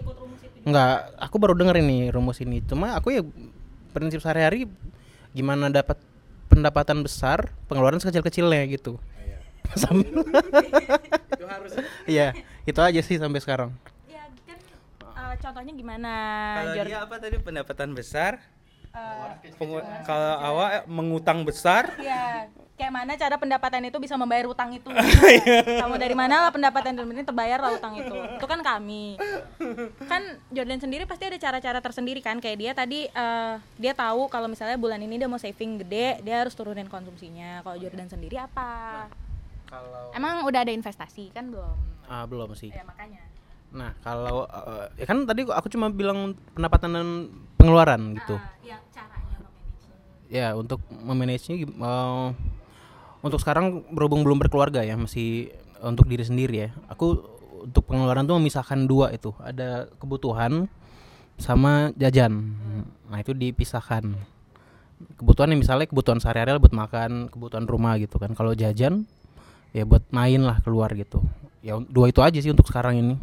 Enggak, 0.61 1.09
aku 1.17 1.41
baru 1.41 1.57
denger 1.57 1.81
ini 1.81 2.13
rumus 2.13 2.37
ini. 2.45 2.61
Cuma 2.61 2.93
aku 2.93 3.17
ya 3.17 3.25
prinsip 3.97 4.21
sehari-hari 4.21 4.69
gimana 5.33 5.73
dapat 5.73 5.97
pendapatan 6.53 7.01
besar, 7.01 7.55
pengeluaran 7.65 7.97
sekecil-kecilnya 7.97 8.69
gitu. 8.69 9.01
Sambil 9.81 10.11
itu 10.11 11.45
harus 11.49 11.73
Iya, 12.11 12.35
itu 12.69 12.81
aja 12.83 13.01
sih 13.01 13.17
sampai 13.17 13.41
sekarang. 13.41 13.71
Contohnya 15.41 15.73
gimana 15.73 16.13
Kalau 16.61 16.85
dia 16.85 16.99
apa 17.01 17.17
tadi 17.17 17.37
pendapatan 17.41 17.97
besar? 17.97 18.39
Pengu- 19.57 19.87
kalau 20.03 20.33
awak 20.37 20.83
mengutang 20.91 21.47
besar, 21.47 21.95
Iya, 21.95 22.51
kayak 22.75 22.91
mana 22.91 23.15
cara 23.15 23.39
pendapatan 23.39 23.87
itu 23.87 24.03
bisa 24.03 24.19
membayar 24.19 24.51
utang 24.51 24.75
itu? 24.75 24.91
Iya. 25.31 25.79
Kamu 25.79 25.95
dari 25.95 26.13
mana 26.19 26.43
lah 26.43 26.51
pendapatan 26.51 26.99
itu 26.99 27.07
ini 27.07 27.23
terbayar 27.23 27.63
lah 27.63 27.79
utang 27.79 27.95
itu? 27.95 28.11
Itu 28.11 28.47
kan 28.51 28.61
kami. 28.67 29.15
Kan 30.11 30.43
Jordan 30.51 30.83
sendiri 30.83 31.07
pasti 31.07 31.23
ada 31.23 31.39
cara-cara 31.39 31.79
tersendiri 31.79 32.19
kan 32.19 32.43
kayak 32.43 32.59
dia 32.59 32.73
tadi 32.75 33.07
eh, 33.07 33.55
dia 33.79 33.93
tahu 33.95 34.27
kalau 34.27 34.51
misalnya 34.51 34.75
bulan 34.75 34.99
ini 34.99 35.23
dia 35.23 35.31
mau 35.31 35.39
saving 35.39 35.87
gede, 35.87 36.19
dia 36.27 36.43
harus 36.43 36.53
turunin 36.59 36.91
konsumsinya. 36.91 37.63
Kalau 37.63 37.79
Jordan 37.79 38.11
sendiri 38.11 38.43
apa? 38.43 39.07
Kalau 39.71 40.11
Emang 40.11 40.43
udah 40.43 40.67
ada 40.67 40.75
investasi 40.75 41.31
kan 41.31 41.47
belum? 41.47 41.79
ah, 42.11 42.27
belum 42.27 42.59
sih. 42.59 42.75
Ya 42.75 42.83
makanya. 42.83 43.23
Nah, 43.71 43.95
kalau 44.03 44.51
eh, 44.51 44.87
ya 45.03 45.07
kan 45.07 45.23
tadi 45.27 45.47
aku 45.47 45.71
cuma 45.71 45.91
bilang 45.95 46.35
pendapatan 46.55 46.91
dan 46.91 47.09
pengeluaran 47.55 48.19
gitu. 48.19 48.35
Ah, 48.35 48.51
ya 48.67 48.77
caranya 48.91 49.37
memanage. 49.39 50.31
Ya, 50.31 50.49
untuk 50.59 50.81
memanagenya 50.91 51.55
eh, 51.71 52.29
untuk 53.23 53.39
sekarang 53.39 53.87
berhubung 53.95 54.27
belum 54.27 54.43
berkeluarga 54.43 54.83
ya, 54.83 54.99
masih 54.99 55.55
untuk 55.83 56.11
diri 56.11 56.27
sendiri 56.27 56.57
ya. 56.67 56.69
Aku 56.91 57.23
untuk 57.63 57.87
pengeluaran 57.87 58.27
tuh 58.27 58.41
memisahkan 58.41 58.89
dua 58.89 59.13
itu, 59.15 59.31
ada 59.39 59.87
kebutuhan 60.01 60.67
sama 61.39 61.93
jajan. 61.97 62.57
Nah, 63.07 63.19
itu 63.21 63.33
dipisahkan. 63.37 64.03
Kebutuhan 65.17 65.49
yang 65.49 65.61
misalnya 65.65 65.89
kebutuhan 65.89 66.21
sehari-hari 66.21 66.61
buat 66.61 66.77
makan, 66.77 67.33
kebutuhan 67.33 67.65
rumah 67.65 67.97
gitu 67.97 68.21
kan. 68.21 68.37
Kalau 68.37 68.53
jajan 68.53 69.09
ya 69.73 69.87
buat 69.87 70.05
main 70.13 70.43
lah 70.45 70.61
keluar 70.61 70.93
gitu. 70.93 71.25
Ya 71.65 71.77
dua 71.81 72.13
itu 72.13 72.21
aja 72.21 72.37
sih 72.37 72.53
untuk 72.53 72.69
sekarang 72.69 73.01
ini. 73.01 73.15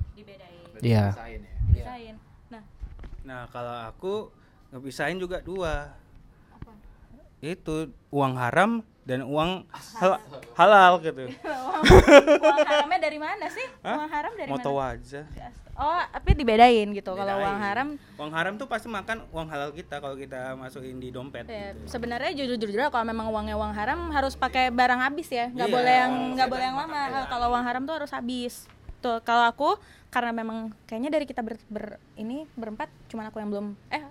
Dibedain. 0.79 1.41
Iya. 1.41 1.43
Bisain. 1.67 2.15
Nah, 2.47 2.63
Nah 3.23 3.41
kalau 3.49 3.75
aku 3.85 4.13
ngebisain 4.69 5.15
juga 5.15 5.39
dua 5.39 5.91
apa? 6.49 6.71
Itu 7.37 7.75
uang 8.09 8.33
haram 8.33 8.71
dan 9.03 9.23
uang 9.23 9.63
hal- 9.93 10.19
halal 10.53 10.99
gitu 10.99 11.31
uang, 11.31 11.83
uang 12.43 12.59
haramnya 12.61 12.99
dari 12.99 13.15
mana 13.15 13.45
sih? 13.47 13.63
Uang 13.79 14.09
haram 14.09 14.31
dari 14.35 14.49
Moto 14.49 14.71
mana? 14.73 14.95
aja 14.95 15.21
Oh, 15.77 16.01
tapi 16.09 16.33
dibedain 16.33 16.89
gitu. 16.89 17.13
Kalau 17.13 17.37
uang 17.37 17.59
haram 17.61 17.87
Uang 18.17 18.33
haram 18.33 18.57
tuh 18.57 18.65
pasti 18.65 18.89
makan 18.89 19.29
uang 19.29 19.45
halal 19.45 19.69
kita 19.69 20.01
kalau 20.01 20.17
kita 20.17 20.57
masukin 20.57 20.97
di 20.97 21.13
dompet 21.13 21.45
ya, 21.45 21.69
gitu. 21.69 21.85
sebenarnya 21.85 22.33
jujur-jujur 22.33 22.89
kalau 22.89 23.05
memang 23.05 23.29
uangnya 23.29 23.53
uang 23.53 23.77
haram 23.77 24.09
harus 24.09 24.33
pakai 24.33 24.73
barang 24.73 24.97
habis 24.97 25.29
ya. 25.29 25.53
nggak 25.53 25.69
Iya, 25.69 25.75
boleh 25.77 25.93
yang 25.95 26.13
nggak 26.33 26.49
boleh 26.49 26.65
yang 26.65 26.77
lama. 26.81 26.97
ya. 26.97 27.21
Kalau 27.29 27.53
uang 27.53 27.61
haram 27.61 27.81
tuh 27.85 27.93
harus 27.93 28.09
habis. 28.09 28.65
Tuh, 28.97 29.21
kalau 29.21 29.45
aku 29.45 29.69
karena 30.07 30.31
memang 30.31 30.57
kayaknya 30.85 31.11
dari 31.11 31.25
kita 31.25 31.41
ber, 31.41 31.61
ber- 31.67 32.01
ini 32.15 32.49
berempat 32.53 32.89
cuman 33.07 33.29
aku 33.29 33.37
yang 33.37 33.49
belum 33.49 33.67
eh 33.89 34.03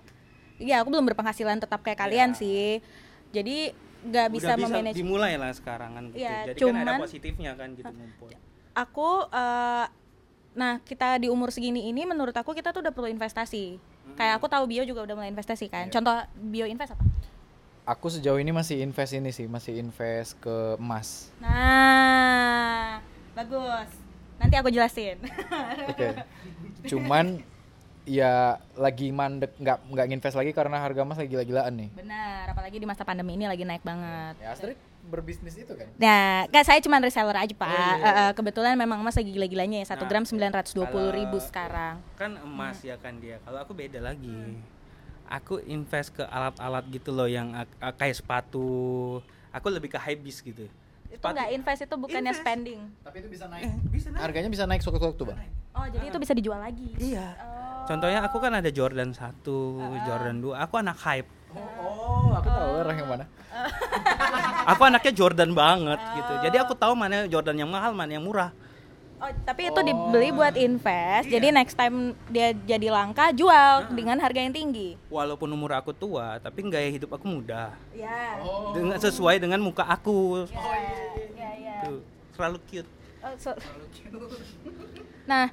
Iya, 0.57 0.81
aku 0.81 0.89
belum 0.89 1.05
berpenghasilan 1.05 1.61
tetap 1.61 1.85
kayak 1.85 1.99
kalian 1.99 2.33
Iya. 2.33 2.39
sih. 2.39 2.69
Jadi 3.29 3.57
nggak 4.03 4.27
bisa, 4.31 4.53
bisa 4.53 4.63
memanage 4.63 4.95
dimulai 4.95 5.37
lah 5.37 5.53
sekarang 5.53 5.93
kan 5.93 6.03
gitu. 6.09 6.17
Iya, 6.17 6.49
Jadi 6.49 6.59
kan 6.59 6.73
ada 6.73 6.81
cuman- 6.95 7.01
positifnya 7.01 7.51
kan 7.53 7.69
gitu 7.73 7.89
ngumpul. 7.89 8.29
aku 8.73 9.09
eh, 9.27 9.85
nah 10.53 10.81
kita 10.81 11.17
di 11.17 11.29
umur 11.29 11.49
segini 11.49 11.85
ini 11.85 12.05
menurut 12.05 12.33
aku 12.33 12.53
kita 12.53 12.69
tuh 12.69 12.81
udah 12.81 12.89
perlu 12.89 13.05
investasi 13.07 13.77
kayak 14.13 14.37
aku 14.37 14.45
tahu 14.45 14.65
bio 14.65 14.81
juga 14.81 15.01
udah 15.01 15.13
mulai 15.13 15.29
investasi 15.29 15.65
kan 15.65 15.89
contoh 15.89 16.13
bio 16.35 16.65
invest 16.65 16.93
apa 16.93 17.05
aku 17.85 18.09
sejauh 18.09 18.37
ini 18.37 18.49
masih 18.49 18.81
invest 18.81 19.13
ini 19.13 19.29
sih, 19.29 19.45
masih 19.45 19.77
invest 19.77 20.35
ke 20.37 20.75
emas. 20.75 21.29
Nah, 21.37 22.99
bagus. 23.31 24.06
Nanti 24.37 24.55
aku 24.55 24.69
jelasin. 24.69 25.17
Oke. 25.91 26.07
Cuman 26.85 27.41
ya 28.07 28.55
lagi 28.73 29.11
mandek 29.11 29.51
nggak 29.53 29.77
nggak 29.85 30.05
nginvest 30.07 30.33
lagi 30.33 30.51
karena 30.51 30.79
harga 30.79 31.03
emas 31.03 31.17
lagi 31.17 31.29
gila-gilaan 31.29 31.73
nih. 31.75 31.89
Benar, 31.91 32.43
apalagi 32.49 32.77
di 32.77 32.87
masa 32.87 33.03
pandemi 33.03 33.35
ini 33.35 33.45
lagi 33.45 33.61
naik 33.61 33.83
banget. 33.83 34.39
Ya 34.39 34.51
Astrid 34.51 34.79
berbisnis 35.03 35.55
itu 35.55 35.71
kan. 35.71 35.87
Nah, 35.95 36.47
kan 36.47 36.63
saya 36.63 36.79
cuma 36.79 36.99
reseller 36.99 37.35
aja 37.35 37.51
pak. 37.51 37.63
Oh, 37.63 37.71
iya, 37.71 37.91
iya. 37.93 38.03
Eh, 38.05 38.15
eh, 38.21 38.31
kebetulan 38.33 38.75
memang 38.75 38.99
emas 38.99 39.15
lagi 39.15 39.31
gila-gilanya 39.31 39.79
ya. 39.79 39.87
Satu 39.87 40.03
Nah, 40.03 40.09
gram 40.09 40.23
sembilan 40.23 40.51
ratus 40.53 40.71
dua 40.71 40.87
puluh 40.87 41.11
ribu 41.11 41.39
sekarang. 41.39 41.99
kan 42.15 42.31
emas 42.37 42.79
ya 42.81 42.95
kan 42.95 43.15
dia 43.17 43.39
kalau 43.41 43.59
aku 43.59 43.71
beda 43.71 43.99
lagi 43.99 44.55
aku 45.25 45.59
invest 45.65 46.11
ke 46.11 46.23
alat-alat 46.23 46.87
gitu 46.87 47.11
loh 47.11 47.27
yang 47.27 47.51
ak- 47.53 47.95
kayak 47.95 48.15
sepatu 48.15 49.19
aku 49.49 49.67
lebih 49.67 49.89
ke 49.89 49.99
high 49.99 50.15
bis 50.15 50.39
gitu 50.39 50.67
Itu 51.09 51.23
nggak 51.23 51.49
invest 51.51 51.81
itu 51.81 51.95
bukannya 51.95 52.29
Invest. 52.29 52.41
spending. 52.41 52.79
Tapi 52.99 53.15
itu 53.17 53.27
bisa 53.27 53.45
Eh, 53.45 53.51
naik. 53.53 53.69
bisa 53.87 54.07
naik. 54.09 54.21
Harganya 54.21 54.49
bisa 54.49 54.63
naik 54.63 54.81
sewaktu-waktu, 54.81 55.23
Bang. 55.23 55.39
Oh, 55.71 55.85
jadi 55.85 56.05
itu 56.05 56.17
bisa 56.17 56.33
dijual 56.33 56.57
lagi. 56.57 56.89
iya 56.97 57.37
Oh. 57.37 57.85
contohnya 57.87 58.19
aku 58.19 58.37
kan 58.37 58.51
ada 58.51 58.67
Jordan 58.67 59.13
1 59.13 59.45
Jordan 60.03 60.41
2 60.41 60.57
aku 60.57 60.75
anak 60.75 60.97
hype 60.97 61.29
Oh, 61.53 62.33
aku 62.33 62.49
tahu 62.49 62.71
orang 62.81 62.95
yang 62.97 63.07
mana. 63.07 63.25
aku 64.65 64.81
anaknya 64.83 65.13
Jordan 65.13 65.51
banget 65.53 65.95
gitu 66.13 66.33
jadi 66.43 66.57
aku 66.59 66.73
tahu 66.73 66.93
mana 66.93 67.23
Jordan 67.25 67.55
yang 67.55 67.69
mahal 67.69 67.93
mana 67.93 68.11
yang 68.11 68.21
murah 68.21 68.51
Oh, 69.17 69.33
tapi 69.43 69.65
itu 69.65 69.81
dibeli 69.81 70.29
buat 70.29 70.53
invest. 70.53 71.25
Jadi 71.25 71.49
next 71.49 71.73
time 71.73 71.97
dia 72.27 72.53
jadi 72.53 72.87
langka, 72.87 73.33
jual 73.33 73.89
dengan 73.91 74.17
harga 74.17 74.37
yang 74.39 74.53
tinggi. 74.53 74.93
walaupun 75.07 75.49
umur 75.49 75.73
aku 75.73 75.89
tua 75.89 76.37
tapi 76.37 76.61
gaya 76.63 76.85
hidup 76.87 77.09
aku 77.09 77.25
muda 77.25 77.73
Ya. 77.91 78.37
dengan 78.71 78.93
sesuai 78.95 79.39
dengan 79.39 79.57
muka 79.57 79.81
aku 79.83 80.45
Ya, 81.33 81.49
ya. 81.55 81.75
tuh 81.81 82.05
selalu 82.31 82.57
cute 82.63 82.89
Oh, 83.17 83.33
so- 83.35 83.57
nah, 85.25 85.49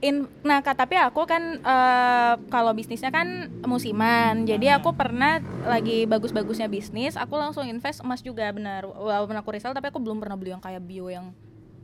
in, 0.00 0.24
nah 0.40 0.58
Kak, 0.58 0.78
tapi 0.78 0.96
aku 0.96 1.22
kan 1.24 1.42
eh, 1.56 2.32
kalau 2.48 2.72
bisnisnya 2.72 3.10
kan 3.10 3.28
musiman. 3.62 4.42
Jadi 4.42 4.66
aku 4.68 4.90
pernah 4.92 5.36
lagi 5.62 6.02
bagus-bagusnya 6.04 6.66
bisnis, 6.66 7.14
aku 7.14 7.36
langsung 7.36 7.62
invest 7.62 8.00
emas 8.00 8.18
juga 8.18 8.48
benar. 8.48 8.88
Walaupun 8.88 9.36
aku 9.36 9.48
resell 9.52 9.70
tapi 9.70 9.92
aku 9.92 10.00
belum 10.00 10.18
pernah 10.18 10.34
beli 10.34 10.50
yang 10.50 10.64
kayak 10.64 10.80
bio 10.80 11.06
yang 11.06 11.30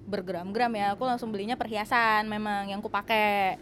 bergram-gram 0.07 0.73
ya. 0.77 0.95
Aku 0.97 1.05
langsung 1.09 1.33
belinya 1.35 1.59
perhiasan 1.59 2.29
memang 2.29 2.71
yang 2.71 2.81
ku 2.81 2.89
pakai. 2.89 3.57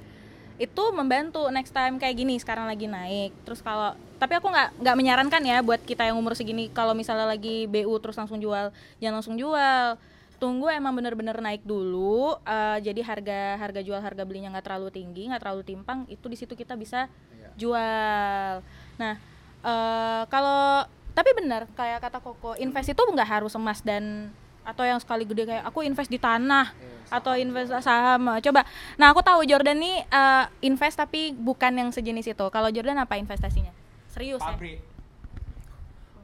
Itu 0.60 0.94
membantu 0.94 1.48
next 1.48 1.74
time 1.74 1.96
kayak 1.98 2.14
gini 2.18 2.38
sekarang 2.38 2.68
lagi 2.68 2.86
naik. 2.86 3.32
Terus 3.42 3.64
kalau 3.64 3.96
tapi 4.20 4.38
aku 4.38 4.46
nggak 4.46 4.84
nggak 4.84 4.96
menyarankan 4.96 5.42
ya 5.42 5.58
buat 5.66 5.82
kita 5.82 6.06
yang 6.06 6.14
umur 6.14 6.38
segini 6.38 6.70
kalau 6.70 6.94
misalnya 6.94 7.26
lagi 7.26 7.66
BU 7.66 7.90
terus 7.98 8.14
langsung 8.14 8.38
jual, 8.38 8.70
jangan 9.02 9.14
langsung 9.18 9.34
jual 9.34 9.98
tunggu 10.42 10.66
emang 10.74 10.90
bener-bener 10.98 11.38
naik 11.38 11.62
dulu 11.62 12.34
eh, 12.42 12.82
jadi 12.82 12.98
harga 13.06 13.62
harga 13.62 13.78
jual 13.78 14.02
harga 14.02 14.26
belinya 14.26 14.50
nggak 14.50 14.66
terlalu 14.66 14.90
tinggi 14.90 15.30
nggak 15.30 15.38
terlalu 15.38 15.62
timpang 15.62 16.02
itu 16.10 16.26
di 16.26 16.34
situ 16.34 16.58
kita 16.58 16.74
bisa 16.74 17.06
jual 17.54 18.58
nah 18.98 19.14
eh, 19.62 20.22
kalau 20.26 20.82
tapi 21.14 21.30
benar 21.38 21.70
kayak 21.78 22.02
kata 22.02 22.18
Koko 22.18 22.58
invest 22.58 22.90
itu 22.90 22.98
nggak 22.98 23.30
harus 23.38 23.54
emas 23.54 23.86
dan 23.86 24.34
atau 24.62 24.86
yang 24.86 24.98
sekali 25.02 25.26
gede 25.26 25.46
kayak 25.46 25.64
aku 25.66 25.82
invest 25.82 26.10
di 26.10 26.18
tanah 26.18 26.70
atau 27.12 27.36
invest 27.36 27.74
saham. 27.84 28.40
Coba. 28.40 28.64
Nah 28.96 29.12
aku 29.12 29.20
tahu 29.20 29.44
Jordan 29.44 29.78
nih 29.82 30.06
eh, 30.06 30.44
invest 30.64 30.96
tapi 30.96 31.34
bukan 31.36 31.72
yang 31.76 31.90
sejenis 31.92 32.32
itu. 32.32 32.46
Kalau 32.48 32.68
Jordan 32.72 33.02
apa 33.02 33.18
investasinya? 33.20 33.74
Serius 34.08 34.40
ya? 34.40 34.56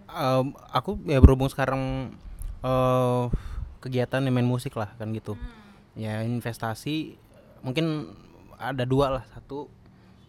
Em, 0.08 0.56
aku 0.72 0.96
ya 1.04 1.20
berhubung 1.20 1.52
sekarang 1.52 2.14
eh 2.64 3.24
kegiatan 3.78 4.24
yang 4.24 4.34
main 4.34 4.48
musik 4.48 4.74
lah 4.74 4.90
kan 4.96 5.12
gitu. 5.12 5.36
Ya 5.98 6.22
investasi 6.24 7.18
mungkin 7.60 8.14
ada 8.56 8.88
dua 8.88 9.20
lah. 9.20 9.24
Satu 9.34 9.68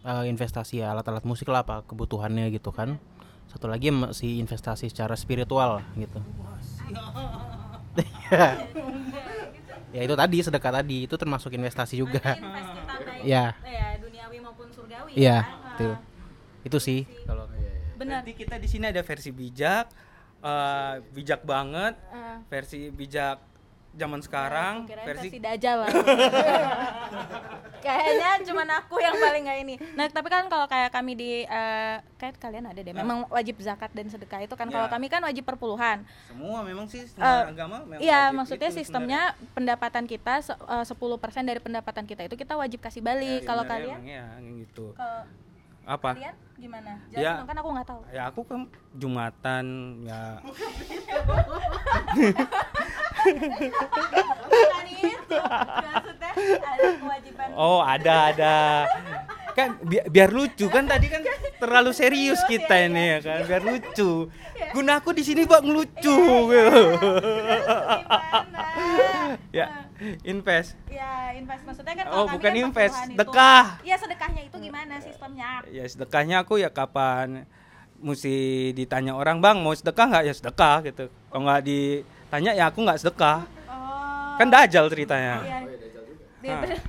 eh, 0.04 0.28
investasi 0.28 0.84
ya 0.84 0.92
alat-alat 0.92 1.24
musik 1.24 1.48
lah 1.48 1.64
apa 1.64 1.86
kebutuhannya 1.88 2.52
gitu 2.52 2.74
kan. 2.74 3.00
Satu 3.50 3.66
lagi 3.66 3.90
masih 3.90 4.38
investasi 4.38 4.92
secara 4.92 5.18
spiritual 5.18 5.82
gitu 5.98 6.22
ya 9.96 10.00
itu 10.06 10.14
tadi 10.14 10.36
sedekah 10.38 10.72
tadi 10.82 10.98
itu 11.10 11.14
termasuk 11.18 11.50
investasi 11.54 11.98
juga. 11.98 12.22
Ya. 13.20 13.52
ya 13.60 14.00
duniawi 14.00 14.38
maupun 14.40 14.72
surgawi 14.72 15.12
iya 15.12 15.44
kan? 15.44 15.74
itu 15.76 15.88
itu 16.64 16.78
sih. 16.80 17.00
Kalau 17.26 17.44
benar. 17.98 18.24
Berarti 18.24 18.32
kita 18.32 18.56
di 18.56 18.68
sini 18.68 18.88
ada 18.88 19.02
versi 19.04 19.28
bijak, 19.28 19.92
eh, 20.40 20.94
bijak 21.12 21.44
banget, 21.44 22.00
Eh. 22.12 22.38
versi 22.48 22.88
bijak 22.88 23.49
zaman 23.92 24.20
sekarang, 24.20 24.74
Kirain 24.84 25.02
versi 25.04 25.28
versi 25.28 25.38
dajal 25.38 25.76
lah. 25.80 25.90
Kayaknya 27.80 28.44
cuman 28.44 28.68
aku 28.76 29.00
yang 29.00 29.16
paling 29.16 29.42
nggak 29.42 29.58
ini. 29.58 29.74
Nah, 29.96 30.06
tapi 30.06 30.28
kan 30.28 30.44
kalau 30.46 30.66
kayak 30.66 30.90
kami 30.90 31.12
di 31.14 31.30
eh, 31.42 31.96
kayak 32.14 32.36
kalian 32.36 32.66
ada 32.66 32.76
deh. 32.76 32.92
Memang 32.92 33.24
wajib 33.26 33.56
zakat 33.58 33.88
dan 33.90 34.06
sedekah 34.06 34.40
itu 34.40 34.52
kan. 34.52 34.68
Kalau 34.68 34.84
Ya. 34.84 34.92
kami 34.92 35.08
kan 35.08 35.20
wajib 35.22 35.42
perpuluhan. 35.42 36.04
semua 36.26 36.60
memang 36.60 36.84
sih 36.86 37.02
semua 37.02 37.48
agama 37.48 37.80
memang 37.82 37.98
Iya, 37.98 38.30
maksudnya 38.30 38.68
itu 38.68 38.78
sistemnya 38.78 39.20
pendapatan 39.50 40.04
kita 40.04 40.44
eh, 40.44 40.84
10% 40.84 40.92
dari 41.42 41.58
pendapatan 41.58 42.04
kita 42.04 42.22
itu 42.22 42.36
kita 42.36 42.54
wajib 42.54 42.78
kasih 42.78 43.00
sebenarnya. 43.00 43.24
balik. 43.32 43.40
kalau 43.42 43.62
Sebenarnya 43.62 43.86
kalian 43.88 43.98
emang 43.98 44.06
ya 44.06 44.26
gitu. 44.60 44.86
kalau 44.94 45.20
Apa? 45.82 46.10
kalian 46.14 46.34
gimana? 46.60 46.92
Ya. 47.08 47.18
Jangan 47.18 47.36
dong, 47.36 47.48
kan 47.48 47.56
aku 47.56 47.68
nggak 47.72 47.86
tahu. 47.88 48.00
Ya 48.12 48.22
aku 48.28 48.40
kan 48.44 48.60
jumatan 48.92 49.64
ya 50.04 50.22
Bukan 53.20 54.84
itu. 54.90 55.36
Maksudnya 55.36 56.32
ada 56.60 56.88
kewajiban. 56.96 57.48
Oh 57.54 57.80
ada 57.80 58.14
ada 58.30 58.56
kan 59.50 59.74
bi- 59.82 60.06
biar 60.06 60.30
lucu 60.30 60.70
kan 60.70 60.86
tadi 60.86 61.10
kan 61.10 61.26
terlalu 61.58 61.90
serius 61.90 62.38
kita 62.46 62.70
ini 62.80 63.02
ya 63.10 63.20
kan 63.20 63.38
biar 63.42 63.58
lucu 63.60 64.30
guna 64.70 65.02
aku 65.02 65.10
di 65.10 65.26
sini 65.26 65.42
buat 65.42 65.66
ngelucu 65.66 66.16
Gimana? 66.46 66.86
Ya 69.50 69.66
invest 70.22 70.78
Ya, 70.86 71.34
invest 71.34 71.62
maksudnya 71.62 71.94
kan 71.94 72.06
Oh, 72.08 72.24
bukan 72.24 72.38
kan 72.40 72.54
invest, 72.56 72.96
sedekah. 73.04 73.64
Iya, 73.80 73.96
sedekahnya 73.96 74.42
itu 74.44 74.56
gimana 74.56 74.94
sistemnya? 74.98 75.62
ya 75.66 75.84
sedekahnya 75.84 76.36
aku 76.40 76.56
ya 76.56 76.68
kapan 76.68 77.44
mesti 77.96 78.34
ditanya 78.72 79.12
orang 79.12 79.38
bang 79.38 79.58
mau 79.58 79.70
sedekah 79.70 80.06
nggak 80.08 80.24
ya 80.24 80.32
sedekah 80.32 80.76
gitu 80.82 81.04
kalau 81.26 81.42
nggak 81.44 81.60
ditanya 81.62 82.52
ya 82.52 82.64
aku 82.66 82.80
nggak 82.80 82.98
sedekah 82.98 83.44
Oh. 83.66 84.34
kan 84.36 84.48
dajal 84.48 84.86
ceritanya 84.86 85.42
Iya. 85.42 85.58
Dia- 86.40 86.56
Ah. 86.56 86.80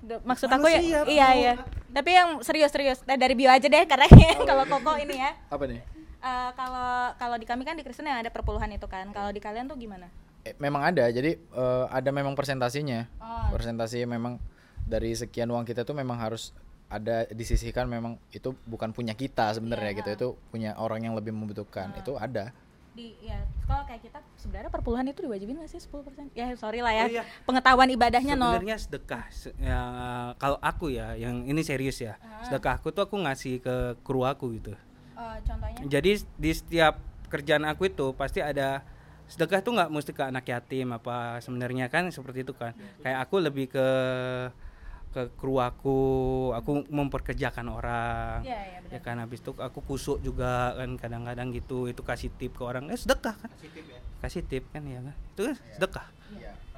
Duh, 0.00 0.20
Maksud 0.22 0.46
aku 0.46 0.68
ya, 0.68 0.78
Manusia, 0.78 1.00
iya 1.08 1.28
iya. 1.32 1.52
Tapi 1.88 2.10
yang 2.12 2.38
serius-serius 2.38 3.00
Nah, 3.02 3.16
dari 3.16 3.32
bio 3.32 3.48
aja 3.48 3.64
deh 3.64 3.84
karena 3.84 4.04
kalau 4.44 4.68
koko 4.68 4.94
ini 4.94 5.16
ya. 5.16 5.32
Apa 5.48 5.64
nih? 5.64 5.80
Eh, 6.20 6.50
kalau 6.52 6.90
kalau 7.14 7.36
di 7.36 7.44
kami 7.44 7.62
kan 7.62 7.72
di 7.72 7.80
Kristen 7.80 8.04
yang 8.04 8.18
ada 8.18 8.28
perpuluhan 8.28 8.68
itu 8.68 8.84
kan. 8.84 9.08
Kalau 9.10 9.28
di 9.28 9.38
kalian 9.38 9.64
tuh 9.64 9.74
gimana? 9.74 10.06
Eh, 10.44 10.52
memang 10.58 10.84
ada. 10.84 11.08
Jadi 11.08 11.36
eh, 11.36 11.84
ada 11.88 12.10
memang 12.10 12.32
persentasinya. 12.32 13.08
Oh. 13.16 13.48
Persentasi 13.50 14.04
memang 14.04 14.36
dari 14.84 15.12
sekian 15.12 15.48
uang 15.48 15.64
kita 15.64 15.82
tuh 15.82 15.92
memang 15.92 16.16
harus 16.16 16.52
ada 16.86 17.24
disisihkan 17.26 17.88
memang 17.88 18.20
itu 18.30 18.52
bukan 18.62 18.92
punya 18.92 19.12
kita 19.12 19.50
sebenarnya 19.50 19.90
Iya, 19.90 19.98
gitu. 19.98 20.10
Itu 20.12 20.28
punya 20.48 20.76
orang 20.76 21.00
yang 21.02 21.14
lebih 21.14 21.32
membutuhkan. 21.32 21.96
Itu 21.96 22.14
ada. 22.14 22.52
Di 22.94 23.10
ya 23.18 23.34
kalau 23.64 23.82
kayak 23.82 24.06
kita 24.06 24.22
sebenarnya 24.38 24.70
perpuluhan 24.70 25.02
itu 25.08 25.18
diwajibin 25.18 25.58
nggak 25.58 25.66
sih 25.66 25.82
10%? 25.82 26.30
Ya 26.30 26.52
sorry 26.54 26.78
lah 26.78 26.94
ya. 26.94 27.04
Oh, 27.04 27.10
iya. 27.10 27.22
Pengetahuan 27.42 27.88
ibadahnya 27.90 28.36
nol. 28.36 28.54
sebenarnya 28.54 28.76
sedekah 28.78 29.24
Se- 29.32 29.56
ya, 29.56 29.80
kalau 30.36 30.60
aku 30.62 30.92
ya 30.92 31.16
yang 31.16 31.42
ini 31.42 31.58
serius 31.60 31.98
ya 31.98 32.14
sedekah 32.44 32.78
aku 32.78 32.92
tuh 32.92 33.02
aku 33.02 33.16
ngasih 33.18 33.58
ke 33.58 33.74
kru 34.00 34.22
aku 34.22 34.54
gitu 34.54 34.76
Eh, 35.14 35.36
contohnya? 35.42 35.80
jadi 35.82 36.10
di 36.36 36.50
setiap 36.52 36.94
kerjaan 37.26 37.64
aku 37.64 37.88
itu 37.88 38.14
pasti 38.14 38.38
ada 38.38 38.86
sedekah 39.24 39.64
tuh 39.64 39.72
nggak 39.74 39.90
mesti 39.90 40.12
ke 40.12 40.22
anak 40.22 40.44
yatim 40.46 40.92
apa 40.92 41.40
sebenarnya 41.40 41.88
kan 41.88 42.12
seperti 42.12 42.44
itu 42.44 42.52
kan. 42.52 42.76
Kayak 43.00 43.18
aku 43.28 43.34
lebih 43.40 43.66
ke 43.72 43.88
ke 45.14 45.30
kru 45.38 45.62
aku 45.62 45.98
aku 46.58 46.90
memperkerjakan 46.90 47.70
orang. 47.70 48.42
Iya, 48.42 48.58
iya, 48.66 48.78
benar. 48.82 48.92
ya 48.98 49.00
kan 49.00 49.16
habis 49.22 49.38
itu 49.38 49.54
aku 49.54 49.78
kusuk 49.86 50.18
juga 50.20 50.74
kan 50.74 50.98
kadang-kadang 50.98 51.54
gitu. 51.54 51.86
Itu 51.86 52.02
kasih 52.02 52.34
tip 52.34 52.58
ke 52.58 52.62
orang. 52.66 52.90
Eh 52.90 52.98
sedekah 52.98 53.38
kan? 53.38 53.50
Kasih 54.20 54.42
tip 54.42 54.66
kan 54.74 54.82
ya 54.82 54.98
kan? 54.98 55.14
Itu 55.14 55.40
kan 55.46 55.56
sedekah. 55.78 56.06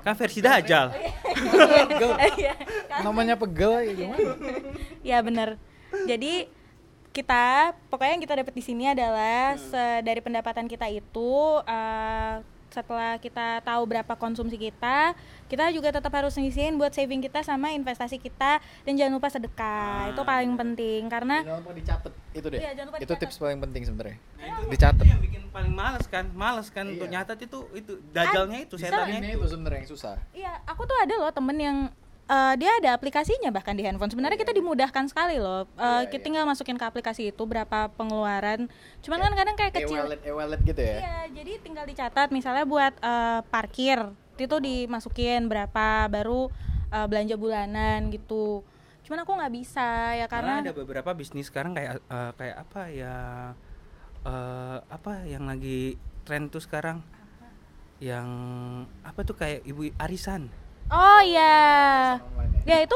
Kan 0.06 0.14
versi 0.14 0.38
dajal 0.38 0.94
Iya. 2.38 2.54
Namanya 3.02 3.34
pegel 3.34 3.90
ya 3.90 3.92
gimana? 3.96 4.30
Ya 5.02 5.18
benar. 5.18 5.58
Jadi 6.06 6.46
kita 7.16 7.44
pokoknya 7.88 8.12
yang 8.12 8.22
kita 8.22 8.34
dapat 8.36 8.52
di 8.52 8.60
sini 8.60 8.84
adalah 8.86 9.56
se- 9.56 10.02
dari 10.02 10.20
pendapatan 10.20 10.68
kita 10.68 10.84
itu 10.86 11.32
eh, 11.64 12.34
setelah 12.68 13.16
kita 13.16 13.64
tahu 13.64 13.82
berapa 13.86 14.12
konsumsi 14.14 14.60
kita 14.60 15.16
kita 15.46 15.72
juga 15.72 15.88
tetap 15.90 16.12
harus 16.12 16.36
ngisiin 16.36 16.76
buat 16.76 16.92
saving 16.92 17.24
kita 17.24 17.40
sama 17.40 17.72
investasi 17.72 18.20
kita 18.20 18.60
dan 18.84 18.92
jangan 18.92 19.16
lupa 19.16 19.28
sedekah 19.30 20.12
itu 20.12 20.20
paling 20.20 20.52
penting 20.54 21.08
karena 21.08 21.40
Jangan 21.40 21.64
lupa 21.64 21.72
dicatat 21.72 22.12
itu 22.34 22.46
deh. 22.46 22.60
Iya, 22.60 22.70
jangan 22.74 22.86
lupa 22.86 22.96
itu 22.98 23.04
dicatat. 23.06 23.20
tips 23.22 23.36
paling 23.40 23.60
penting 23.62 23.82
sebenarnya. 23.82 24.16
Nah, 24.36 24.44
itu, 24.44 24.60
Dicatat. 24.68 25.00
itu 25.00 25.08
yang 25.08 25.22
bikin 25.24 25.42
paling 25.48 25.72
males 25.72 26.04
kan 26.04 26.24
males 26.36 26.68
kan 26.68 26.84
untuk 26.84 27.08
Iya. 27.08 27.14
nyatat 27.16 27.38
itu 27.40 27.58
itu 27.72 27.92
dajalnya 28.12 28.58
itu 28.60 28.74
setannya 28.76 29.08
Ini 29.16 29.28
itu 29.30 29.38
itu 29.38 29.46
sebenarnya 29.48 29.78
yang 29.78 29.88
susah. 29.88 30.14
Iya, 30.36 30.52
aku 30.68 30.82
tuh 30.84 30.98
ada 30.98 31.14
loh 31.16 31.32
temen 31.32 31.56
yang 31.56 31.78
eh, 32.26 32.54
dia 32.58 32.70
ada 32.82 32.90
aplikasinya 32.98 33.54
bahkan 33.54 33.78
di 33.78 33.86
handphone. 33.86 34.10
Sebenarnya 34.10 34.38
kita 34.38 34.50
dimudahkan 34.50 35.06
sekali 35.10 35.38
loh. 35.38 35.66
Eh, 35.78 35.82
Iya, 36.06 36.10
kita 36.10 36.22
iya. 36.22 36.26
tinggal 36.26 36.44
masukin 36.44 36.76
ke 36.76 36.84
aplikasi 36.86 37.30
itu 37.30 37.42
berapa 37.46 37.90
pengeluaran. 37.94 38.66
Cuman 39.02 39.18
kan 39.22 39.32
kadang 39.34 39.56
kayak 39.56 39.72
kecil. 39.78 40.02
E-wallet, 40.06 40.20
e-wallet 40.26 40.60
gitu 40.66 40.82
ya. 40.82 40.96
Iya, 41.02 41.16
jadi 41.42 41.52
tinggal 41.62 41.84
dicatat 41.86 42.28
misalnya 42.34 42.66
buat 42.66 42.94
eh, 42.98 43.40
parkir 43.48 43.98
itu 44.36 44.56
dimasukin 44.60 45.48
berapa 45.48 46.10
baru 46.10 46.50
eh, 46.90 47.06
belanja 47.06 47.38
bulanan 47.38 48.10
gitu. 48.10 48.66
Cuman 49.06 49.22
aku 49.22 49.38
nggak 49.38 49.54
bisa 49.54 50.18
ya 50.18 50.26
karena 50.26 50.58
karena 50.58 50.66
ada 50.66 50.74
beberapa 50.74 51.10
bisnis 51.14 51.46
sekarang 51.46 51.78
kayak 51.78 52.02
eh, 52.02 52.32
kayak 52.34 52.56
apa 52.66 52.82
ya 52.90 53.16
eh, 54.26 54.78
apa 54.82 55.12
yang 55.30 55.46
lagi 55.46 55.94
tren 56.26 56.50
tuh 56.50 56.58
sekarang 56.58 57.06
yang 58.02 58.28
apa 59.06 59.24
tuh 59.24 59.38
kayak 59.38 59.64
ibu 59.64 59.88
arisan 59.96 60.50
Oh 60.88 61.18
iya. 61.20 62.16
Ya 62.62 62.76
itu 62.80 62.94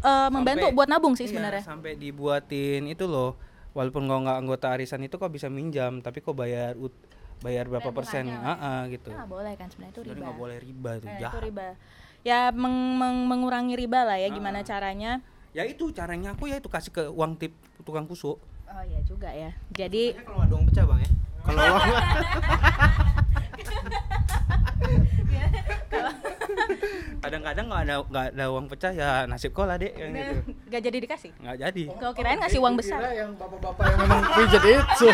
eh, 0.00 0.28
membantu 0.28 0.64
Sampai- 0.64 0.74
buat 0.74 0.86
nabung 0.86 1.12
sih 1.12 1.22
Iya, 1.22 1.28
sebenarnya. 1.32 1.62
sampai 1.62 1.90
dibuatin 1.94 2.82
itu 2.86 3.04
loh 3.04 3.34
walaupun 3.70 4.04
kau 4.04 4.18
nggak 4.20 4.36
anggota 4.36 4.66
arisan 4.70 5.00
itu 5.00 5.14
kok 5.14 5.28
bisa 5.28 5.46
minjam 5.48 5.98
tapi 5.98 6.18
kok 6.18 6.32
bayar 6.32 6.72
ut- 6.74 6.94
bayar 7.38 7.66
berapa 7.66 7.88
persen. 7.90 8.28
Ah, 8.32 8.52
ah, 8.52 8.78
gitu 8.86 9.08
Nggak 9.08 9.28
boleh 9.28 9.52
kan 9.54 9.66
sebenarnya 9.68 9.92
itu 9.92 10.00
jadi 10.02 10.12
riba. 10.12 10.20
nggak 10.24 10.36
boleh 10.36 10.56
riba 10.58 10.90
tuh 10.92 11.04
Eh, 11.04 11.08
itu 11.08 11.20
jahat 11.20 11.40
riba. 11.40 11.66
Ya 12.20 12.38
meng- 12.52 12.94
meng- 12.94 13.24
mengurangi 13.24 13.72
riba 13.76 14.00
lah 14.04 14.16
ya 14.16 14.28
gimana 14.28 14.60
caranya. 14.62 15.20
ya 15.48 15.64
itu 15.64 15.88
caranya 15.90 16.32
aku 16.32 16.44
ya 16.44 16.56
itu 16.56 16.68
kasih 16.68 16.90
ke 16.90 17.02
uang 17.08 17.34
tip 17.34 17.50
tukang 17.80 18.04
kusuk 18.04 18.36
Oh 18.68 18.82
iya 18.84 19.00
juga 19.02 19.28
ya. 19.28 19.48
Jadi 19.70 20.12
kalau 20.14 20.40
ada 20.40 20.52
uang 20.52 20.64
pecah 20.66 20.84
bang 20.84 20.98
ya 21.00 21.08
kalau 21.40 21.58
uang 21.72 21.88
kadang-kadang 27.28 27.66
nggak 27.68 27.82
ada 27.84 27.94
nggak 28.02 28.26
ada 28.32 28.44
uang 28.48 28.66
pecah 28.66 28.92
ya 28.92 29.08
nasib 29.28 29.52
kau 29.52 29.68
lah 29.68 29.76
dek 29.76 29.92
yang 29.92 30.10
gitu 30.10 30.34
gak 30.66 30.80
jadi 30.80 30.96
dikasih. 30.98 31.30
nggak 31.36 31.56
jadi 31.60 31.84
Kau 31.94 32.12
kirain 32.16 32.38
ngasih 32.40 32.58
uang 32.58 32.74
besar. 32.74 32.98
Kira 32.98 33.12
yang 33.14 33.30
bapak-bapak 33.36 33.84
yang 33.84 33.98
memang 34.00 34.22
pijat 34.32 34.64
itu. 34.64 35.08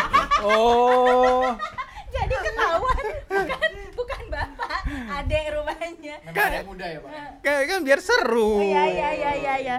Oh. 0.47 1.51
Jadi 2.15 2.31
ketahuan 2.41 3.05
bukan 3.27 3.71
bukan 3.99 4.23
bapak, 4.31 4.81
adek 5.19 5.45
rumahnya. 5.51 6.17
Yang 6.23 6.63
muda 6.63 6.87
ya, 6.87 6.99
Pak. 7.03 7.11
kayak 7.43 7.63
kan 7.67 7.79
biar 7.83 7.99
seru 7.99 8.51
Oh, 8.55 8.63
iya 8.63 8.85
iya 8.87 9.09
iya 9.11 9.31
iya 9.35 9.55
iya. 9.59 9.77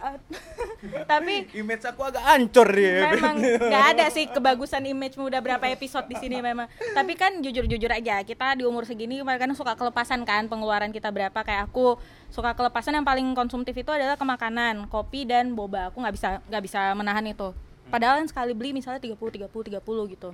Eh, 0.00 0.16
tapi 1.12 1.44
image 1.52 1.84
aku 1.84 2.00
agak 2.00 2.24
hancur 2.24 2.64
dia 2.72 3.12
memang 3.12 3.36
nggak 3.68 3.86
ada 3.96 4.08
sih 4.08 4.24
kebagusan 4.32 4.80
image 4.88 5.20
udah 5.20 5.44
berapa 5.44 5.60
episode 5.68 6.08
di 6.08 6.16
sini 6.16 6.40
memang. 6.40 6.72
Tapi 6.96 7.12
kan 7.20 7.44
jujur-jujur 7.44 7.92
aja 7.92 8.24
kita 8.24 8.56
di 8.56 8.64
umur 8.64 8.88
segini 8.88 9.20
kadang 9.20 9.52
suka 9.52 9.76
kelepasan 9.76 10.24
kan 10.24 10.48
pengeluaran 10.48 10.88
kita 10.88 11.12
berapa. 11.12 11.36
Kayak 11.44 11.68
aku 11.68 12.00
suka 12.32 12.56
kelepasan 12.56 12.96
yang 12.96 13.04
paling 13.04 13.28
konsumtif 13.36 13.76
itu 13.76 13.92
adalah 13.92 14.16
ke 14.16 14.24
makanan 14.24 14.88
kopi 14.88 15.28
dan 15.28 15.52
boba. 15.52 15.92
Aku 15.92 16.00
nggak 16.00 16.14
bisa 16.16 16.28
nggak 16.48 16.62
bisa 16.64 16.80
menahan 16.96 17.24
itu. 17.28 17.52
Padahal 17.92 18.24
yang 18.24 18.30
sekali 18.30 18.56
beli 18.56 18.72
misalnya 18.72 19.04
30 19.04 19.20
30 19.20 19.52
30 19.52 20.12
gitu. 20.16 20.30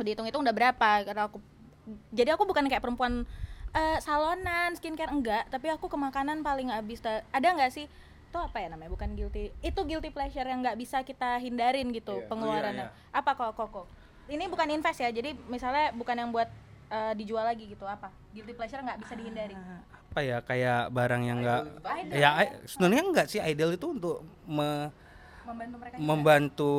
Dihitung-hitung 0.00 0.40
udah 0.40 0.54
berapa? 0.56 0.90
Karena 1.04 1.28
aku 1.28 1.44
jadi 2.16 2.32
aku 2.32 2.48
bukan 2.48 2.64
kayak 2.72 2.80
perempuan 2.80 3.28
eh, 3.76 3.98
salonan 4.00 4.72
skincare 4.80 5.12
enggak. 5.12 5.44
Tapi 5.52 5.68
aku 5.68 5.92
ke 5.92 5.96
makanan 6.00 6.40
paling 6.40 6.72
habis. 6.72 7.04
Ada 7.04 7.52
nggak 7.52 7.68
sih 7.68 7.84
itu 8.34 8.42
apa 8.42 8.58
ya 8.58 8.66
namanya? 8.66 8.90
Bukan 8.90 9.14
guilty. 9.14 9.54
Itu 9.62 9.86
guilty 9.86 10.10
pleasure 10.10 10.42
yang 10.42 10.58
nggak 10.58 10.74
bisa 10.74 11.06
kita 11.06 11.38
hindarin 11.38 11.94
gitu 11.94 12.18
Iya. 12.18 12.26
pengeluarannya. 12.26 12.84
Oh, 12.84 12.90
iya, 12.90 13.14
apa 13.14 13.30
kok 13.32 13.54
kok 13.54 13.68
kok? 13.70 13.86
Ini 14.26 14.50
bukan 14.50 14.66
invest 14.74 14.98
ya 14.98 15.14
jadi 15.14 15.38
misalnya 15.46 15.94
bukan 15.94 16.18
yang 16.18 16.34
buat 16.34 16.50
eh, 16.84 17.12
dijual 17.14 17.46
lagi 17.46 17.70
gitu 17.70 17.86
apa? 17.86 18.10
Guilty 18.34 18.52
pleasure 18.52 18.82
nggak 18.82 18.98
bisa 18.98 19.14
dihindari. 19.14 19.54
Apa 20.10 20.20
ya 20.20 20.38
kayak 20.40 20.90
barang 20.90 21.22
yang 21.22 21.38
enggak 21.38 21.62
Idol. 21.78 22.10
ya 22.12 22.30
sebenarnya 22.66 23.02
enggak 23.04 23.26
sih 23.28 23.38
idol 23.40 23.70
itu 23.72 23.86
untuk 23.88 24.16
me- 24.44 24.90
membantu 25.44 25.76
mereka 25.76 25.94
juga. 25.94 26.06
membantu 26.06 26.72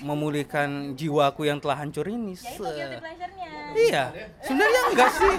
memulihkan 0.00 0.68
jiwaku 0.94 1.42
yang 1.44 1.58
telah 1.58 1.76
hancur 1.76 2.06
ini 2.08 2.32
ya 2.32 2.50
itu 2.50 2.62
guilty 2.64 2.96
pleasure-nya. 2.98 3.50
Iya 3.76 4.04
sebenarnya 4.40 4.80
enggak 4.88 5.10
sih 5.12 5.34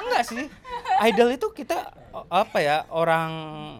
enggak 0.00 0.24
sih. 0.24 0.44
Idol 1.04 1.28
itu 1.30 1.46
kita 1.52 1.78
apa 2.30 2.58
ya 2.58 2.76
orang 2.88 3.30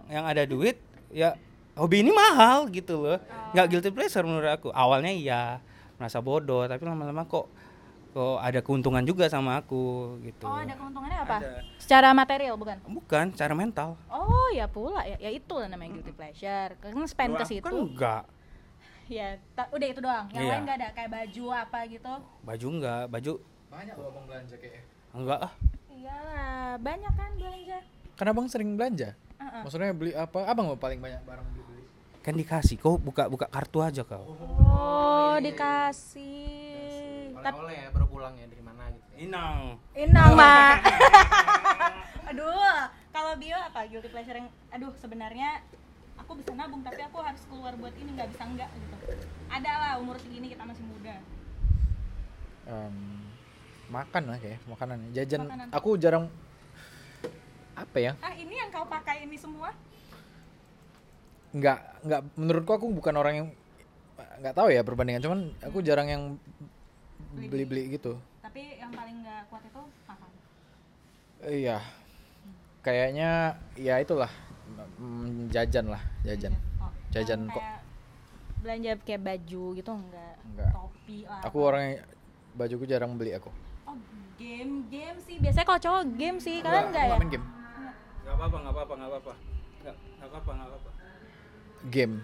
yang 0.09 0.25
ada 0.25 0.43
duit 0.45 0.81
ya 1.15 1.39
hobi 1.73 2.03
ini 2.03 2.11
mahal 2.11 2.67
gitu 2.69 2.99
loh. 3.01 3.19
Nggak 3.51 3.67
guilty 3.69 3.91
pleasure 3.91 4.23
menurut 4.23 4.51
aku. 4.51 4.69
Awalnya 4.69 5.11
iya 5.11 5.43
merasa 5.95 6.19
bodoh 6.19 6.67
tapi 6.67 6.83
lama-lama 6.83 7.23
kok 7.25 7.47
kok 8.11 8.39
ada 8.39 8.59
keuntungan 8.61 9.03
juga 9.03 9.27
sama 9.27 9.57
aku 9.57 10.19
gitu. 10.21 10.45
Oh 10.45 10.55
ada 10.55 10.71
keuntungannya 10.73 11.19
apa? 11.21 11.37
Ada. 11.41 11.51
secara 11.79 12.11
material 12.11 12.55
bukan? 12.55 12.79
Bukan 12.85 13.31
cara 13.33 13.55
mental. 13.55 13.95
Oh 14.07 14.51
ya 14.51 14.67
pula. 14.67 15.03
Ya 15.03 15.19
ya 15.19 15.31
itu 15.31 15.51
lah 15.53 15.67
namanya 15.67 15.95
guilty 15.95 16.11
pleasure. 16.11 16.75
Kan 16.77 16.95
spend 17.07 17.35
ke 17.35 17.43
aku 17.43 17.51
situ. 17.53 17.65
kan 17.65 17.75
enggak. 17.75 18.25
Ya 19.05 19.37
ta- 19.53 19.69
udah 19.69 19.85
itu 19.85 20.01
doang. 20.01 20.25
Yang 20.31 20.41
Iya. 20.41 20.51
lain 20.51 20.63
nggak 20.65 20.77
ada. 20.81 20.89
Kayak 20.91 21.11
baju 21.13 21.45
apa 21.53 21.79
gitu. 21.87 22.13
Baju 22.41 22.67
enggak. 22.73 23.03
Baju 23.07 23.33
Banyak 23.69 23.95
loh 23.95 24.09
abang 24.09 24.25
belanja 24.25 24.55
kayaknya. 24.57 24.83
enggak 25.13 25.39
ah 25.41 25.53
iyalah 25.89 26.79
banyak 26.79 27.13
kan 27.13 27.31
belanja. 27.35 27.79
Karena 28.15 28.31
abang 28.31 28.49
sering 28.49 28.71
belanja. 28.75 29.13
Heeh. 29.45 29.63
Maksudnya 29.63 29.93
beli 29.93 30.13
apa? 30.17 30.49
Abang 30.49 30.73
mau 30.73 30.77
paling 30.77 30.99
banyak 30.99 31.21
barang 31.23 31.47
beli-beli. 31.53 31.83
kan 32.25 32.33
dikasih 32.33 32.81
kau 32.81 32.97
buka 32.97 33.29
buka 33.29 33.45
kartu 33.45 33.85
aja 33.85 34.01
kau. 34.01 34.33
Oh 34.65 35.37
dikasih. 35.37 37.37
Tapi 37.37 37.59
oleh 37.61 37.77
ya 37.77 37.89
baru 37.93 38.07
pulang 38.09 38.33
ya 38.35 38.49
dari 38.49 38.65
mana 38.65 38.89
gitu 38.89 39.05
inang. 39.21 39.77
Inang 39.93 40.33
mak 40.33 40.81
aduh 42.33 42.89
kalau 43.13 43.37
bio 43.37 43.61
apa? 43.61 43.85
Guilty 43.85 44.09
pleasure 44.09 44.41
yang 44.41 44.49
aduh 44.73 44.97
sebenarnya 44.97 45.61
aku 46.17 46.41
bisa 46.41 46.57
nabung 46.57 46.81
tapi 46.81 47.05
aku 47.05 47.21
harus 47.21 47.45
keluar 47.45 47.77
buat 47.77 47.93
ini 48.01 48.17
nggak 48.17 48.33
bisa 48.33 48.43
enggak 48.49 48.73
gitu. 48.73 48.97
Ada 49.53 49.71
lah 49.77 49.93
umur 50.01 50.17
segini 50.17 50.49
kita 50.49 50.65
masih 50.65 50.85
muda. 50.89 51.21
Em, 52.65 52.97
makan 53.93 54.33
lah 54.33 54.41
kayak 54.41 54.65
makanan. 54.65 55.13
Jajan 55.13 55.45
Makanan. 55.45 55.69
aku 55.77 56.01
jarang 56.01 56.33
apa 57.75 57.99
ya? 57.99 58.13
Ah 58.23 58.35
ini 58.35 58.55
yang 58.55 58.71
kau 58.71 58.87
pakai 58.87 59.27
ini 59.27 59.35
semua? 59.35 59.75
Nggak 61.55 61.79
nggak 62.07 62.21
menurutku 62.35 62.73
aku 62.75 62.87
bukan 62.91 63.15
orang 63.15 63.35
yang 63.35 63.49
nggak 64.43 64.55
tahu 64.55 64.69
ya 64.71 64.83
perbandingan 64.83 65.23
cuman 65.23 65.41
aku 65.63 65.79
jarang 65.83 66.09
yang 66.11 66.23
beli-beli. 67.35 67.95
gitu. 67.95 68.19
Tapi 68.43 68.79
yang 68.79 68.91
paling 68.91 69.23
nggak 69.23 69.43
kuat 69.51 69.63
itu 69.63 69.83
makan 70.07 70.29
iya. 71.47 71.79
Kayaknya 72.85 73.57
ya 73.75 73.97
itulah 73.99 74.31
mm, 74.99 75.49
jajan 75.51 75.89
lah 75.89 76.03
jajan. 76.23 76.53
Oh, 76.79 76.91
Jajan 77.15 77.47
kok. 77.49 77.63
belanja 78.65 78.97
kayak 79.05 79.21
baju 79.21 79.65
gitu 79.77 79.91
enggak 79.93 80.35
Enggak. 80.41 80.71
topi 80.73 81.19
lah. 81.29 81.41
Aku 81.45 81.59
apa. 81.61 81.69
orang 81.69 81.83
yang 81.85 81.99
bajuku 82.55 82.85
jarang 82.89 83.13
beli 83.15 83.33
aku. 83.37 83.51
Oh 83.85 83.97
game 84.35 84.89
game 84.89 85.19
sih. 85.21 85.37
Biasanya 85.39 85.67
kalau 85.69 85.81
cowok 85.81 86.03
game 86.17 86.39
sih. 86.41 86.59
Kalian 86.61 86.91
enggak 86.91 87.05
ya? 87.07 87.17
main 87.19 87.31
game 87.31 87.47
nggak 88.35 88.43
apa-apa 88.43 88.57
nggak 88.59 88.75
apa-apa 88.75 88.95
nggak 88.95 89.11
apa-apa. 89.11 89.33
Nggak 89.81 89.95
nggak 89.95 90.29
apa-apa 90.29 90.51
nggak 90.51 90.69
apa-apa. 90.69 90.91
Game. 91.87 92.15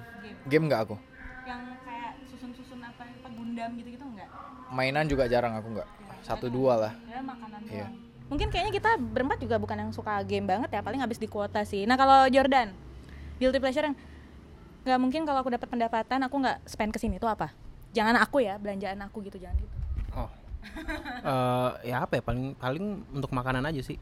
Game. 0.50 0.64
Nggak 0.66 0.80
aku? 0.82 0.96
Yang 1.46 1.62
kayak 1.86 2.10
susun-susun 2.26 2.80
apa 2.82 3.02
apa 3.06 3.28
gundam 3.30 3.70
gitu-gitu 3.78 4.04
enggak 4.04 4.28
mainan 4.70 5.06
juga 5.06 5.26
jarang 5.26 5.54
aku 5.54 5.68
nggak. 5.74 5.88
Satu 6.22 6.46
dua 6.46 6.74
lah. 6.78 6.92
Ya 7.06 7.18
makanan 7.20 7.60
Iya. 7.66 7.86
doang. 7.86 7.94
Mungkin 8.30 8.46
kayaknya 8.50 8.72
kita 8.72 8.90
berempat 8.98 9.38
juga 9.42 9.58
bukan 9.58 9.74
yang 9.74 9.90
suka 9.90 10.22
game 10.22 10.46
banget 10.46 10.70
ya 10.70 10.80
paling 10.82 11.02
habis 11.02 11.18
di 11.18 11.26
kuota 11.26 11.62
sih. 11.62 11.82
Nah 11.86 11.98
kalau 11.98 12.26
Jordan 12.26 12.70
guilty 13.38 13.58
pleasure 13.58 13.86
yang 13.86 13.96
nggak 14.80 14.98
mungkin 14.98 15.22
kalau 15.26 15.42
aku 15.42 15.50
dapat 15.50 15.66
pendapatan 15.66 16.22
aku 16.22 16.36
nggak 16.38 16.58
spend 16.66 16.90
ke 16.90 16.98
sini 16.98 17.18
itu 17.18 17.26
apa? 17.26 17.50
Jangan 17.90 18.18
aku 18.18 18.38
ya 18.38 18.54
belanjaan 18.58 19.02
aku 19.02 19.22
gitu 19.22 19.38
jangan 19.38 19.58
gitu. 19.58 19.76
Oh. 20.14 20.30
Eh, 21.20 21.70
ya 21.92 22.04
apa 22.04 22.16
ya 22.16 22.22
paling 22.24 22.52
paling 22.56 22.84
untuk 23.12 23.32
makanan 23.32 23.64
aja 23.64 23.80
sih 23.80 23.96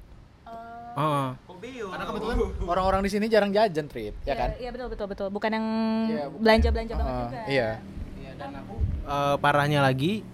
Oh, 0.99 1.31
oh 1.47 1.57
karena 1.63 2.05
kebetulan 2.11 2.37
orang-orang 2.67 3.01
di 3.07 3.11
sini 3.15 3.31
jarang 3.31 3.55
jajan 3.55 3.87
trip 3.87 4.19
ya 4.27 4.35
kan? 4.35 4.51
iya 4.59 4.75
betul 4.75 4.91
betul 4.91 5.07
betul. 5.07 5.27
Bukan 5.31 5.51
yang 5.55 5.67
Iya, 6.11 6.25
bukan. 6.27 6.43
belanja 6.43 6.69
belanja 6.75 6.95
banget 6.99 7.15
juga. 7.15 7.41
iya. 7.47 7.71
Iya, 8.19 8.31
dan 8.35 8.51
aku 8.59 8.75
eh, 9.07 9.37
parahnya 9.39 9.81
lagi 9.87 10.27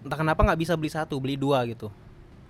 entah 0.00 0.16
kenapa 0.16 0.40
nggak 0.40 0.60
bisa 0.64 0.72
beli 0.80 0.88
satu 0.88 1.20
beli 1.20 1.36
dua 1.36 1.60
gitu. 1.68 1.92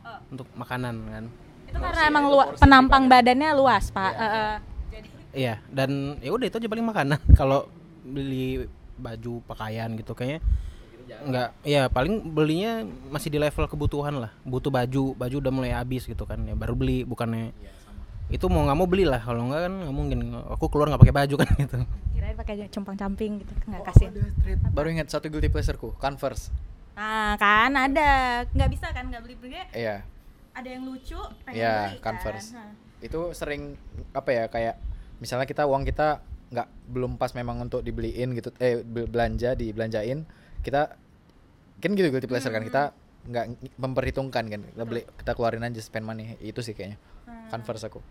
Oh. 0.06 0.18
untuk 0.30 0.46
makanan 0.54 0.94
kan. 1.10 1.24
Itu 1.66 1.78
karena 1.82 2.02
emang 2.06 2.24
luas 2.30 2.54
penampang 2.62 3.10
badannya 3.10 3.50
luas 3.58 3.90
pak. 3.90 4.12
Eh, 4.14 4.22
eh. 4.22 4.54
jadi 4.94 5.08
iya 5.34 5.54
dan 5.66 6.14
ya 6.22 6.30
udah 6.30 6.46
itu 6.46 6.56
aja 6.62 6.68
paling 6.70 6.86
makanan. 6.86 7.18
Kalau 7.38 7.66
beli 8.06 8.70
baju 8.96 9.42
pakaian 9.50 9.92
gitu 9.98 10.14
kayaknya 10.14 10.40
nggak 11.07 11.49
ya 11.62 11.87
paling 11.87 12.19
belinya 12.27 12.83
masih 13.09 13.29
di 13.29 13.38
level 13.38 13.66
kebutuhan 13.66 14.14
lah. 14.16 14.31
Butuh 14.42 14.69
baju 14.69 15.14
baju 15.14 15.37
udah 15.38 15.53
mulai 15.53 15.71
habis 15.71 16.05
gitu 16.05 16.23
kan 16.23 16.38
ya 16.40 16.53
baru 16.53 16.75
beli 16.75 17.03
bukannya 17.03 17.55
itu 18.27 18.42
mau 18.47 18.59
nggak 18.61 18.75
mau 18.75 18.85
beli 18.85 19.07
lah 19.07 19.23
kalau 19.23 19.47
nggak 19.47 19.61
kan 19.62 19.73
nggak 19.81 19.95
mungkin. 19.95 20.19
Aku 20.53 20.66
keluar 20.66 20.87
nggak 20.88 20.99
pakai 21.01 21.14
baju 21.16 21.35
kan 21.37 21.49
gitu. 21.62 21.77
Kirain 22.11 22.35
pakai 22.35 22.55
compang 22.69 22.97
camping 22.97 23.33
gitu 23.38 23.53
nggak 23.64 23.83
kasih 23.87 24.07
Baru 24.71 24.90
ingat 24.90 25.09
satu 25.09 25.27
guilty 25.27 25.47
pleasureku, 25.47 25.95
Converse. 25.97 26.51
nah 26.92 27.37
kan 27.37 27.71
ada. 27.73 28.42
Nggak 28.51 28.71
bisa 28.73 28.87
kan 28.90 29.07
nggak 29.07 29.23
beli 29.23 29.35
beli. 29.37 29.57
Iya. 29.71 30.03
ada 30.57 30.64
yang 30.66 30.88
lucu 30.88 31.21
pengen 31.45 31.61
Iya, 31.61 31.75
beli 31.87 32.01
Converse. 32.01 32.49
kan. 32.51 32.73
Itu 32.99 33.21
sering 33.31 33.77
apa 34.11 34.33
ya 34.33 34.45
kayak 34.49 34.81
misalnya 35.16 35.45
kita 35.45 35.64
uang 35.64 35.85
kita 35.85 36.19
nggak 36.47 36.69
belum 36.88 37.12
pas 37.14 37.31
memang 37.31 37.61
untuk 37.61 37.81
dibeliin 37.81 38.31
gitu 38.33 38.55
eh 38.57 38.81
bel- 38.81 39.05
belanja 39.05 39.53
dibelanjain 39.53 40.23
kita 40.66 40.98
kan 41.76 41.90
gitu 41.92 42.11
guilty 42.11 42.26
pleasure 42.26 42.50
kan. 42.50 42.61
Kita 42.61 42.90
nggak 43.22 43.44
ng- 43.48 43.74
memperhitungkan 43.76 44.44
kan. 44.44 44.61
Kita 44.64 44.83
beli 44.83 45.07
kita 45.07 45.33
keluarin 45.33 45.62
aja 45.62 45.79
spend 45.79 46.02
money. 46.02 46.35
Itu 46.40 46.59
sih 46.61 46.74
kayaknya. 46.74 46.98
Converse 47.46 47.87
aku. 47.87 48.02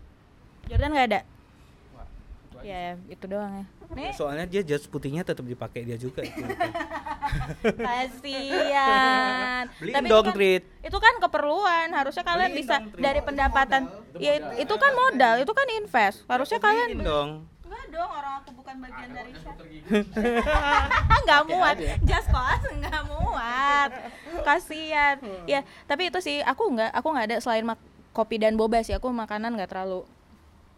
Jordan 0.66 0.90
nggak 0.90 1.06
ada? 1.06 1.20
Ya 2.64 2.96
itu 3.06 3.24
doang 3.28 3.52
ya. 3.52 3.66
Nih. 3.92 4.10
Soalnya 4.10 4.42
dia 4.44 4.64
jas 4.64 4.88
putihnya 4.88 5.22
tetap 5.22 5.44
dipakai 5.44 5.84
dia 5.84 5.94
juga. 5.94 6.24
Itu. 6.24 6.40
kasihan. 7.86 9.64
Beliin 9.76 9.94
Tapi 9.94 10.08
dong, 10.08 10.16
itu 10.18 10.26
kan, 10.26 10.34
Trit. 10.34 10.62
itu 10.82 10.98
kan 10.98 11.14
keperluan. 11.20 11.88
Harusnya 11.92 12.24
kalian 12.24 12.50
Beliin 12.50 12.60
bisa 12.64 12.76
dong, 12.80 12.96
dari 12.96 13.20
pendapatan. 13.20 13.82
ya 14.16 14.32
it- 14.34 14.66
itu 14.66 14.74
kan 14.74 14.92
modal. 14.94 15.34
Itu 15.38 15.52
kan 15.52 15.66
invest. 15.74 16.24
Harusnya 16.26 16.58
kalian 16.58 16.98
dong. 16.98 17.30
Enggak 17.76 17.92
dong, 17.92 18.10
orang 18.10 18.32
aku 18.38 18.50
bukan 18.54 18.74
bagian 18.80 19.10
dari 19.12 19.32
chef. 19.34 19.56
Enggak 21.14 21.42
muat. 21.50 21.76
Just 22.02 22.28
cause 22.28 22.64
enggak 22.66 23.02
muat. 23.04 23.90
Kasihan. 24.42 25.16
Ya, 25.44 25.60
tapi 25.84 26.08
itu 26.08 26.18
sih 26.18 26.40
aku 26.40 26.72
enggak 26.72 26.90
aku 26.90 27.06
enggak 27.10 27.26
ada 27.26 27.36
selain 27.38 27.64
mak- 27.64 27.82
kopi 28.10 28.36
dan 28.36 28.56
boba 28.56 28.80
sih. 28.80 28.92
Aku 28.92 29.08
makanan 29.08 29.52
enggak 29.52 29.68
terlalu. 29.68 30.08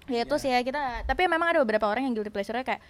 Ya 0.07 0.25
itu 0.25 0.37
sih 0.37 0.49
ya 0.49 0.61
kita. 0.61 1.05
Tapi 1.05 1.23
memang 1.25 1.49
ada 1.49 1.59
beberapa 1.61 1.87
orang 1.87 2.03
yang 2.03 2.15
guilty 2.15 2.29
pleasure 2.29 2.59
kayak 2.59 2.83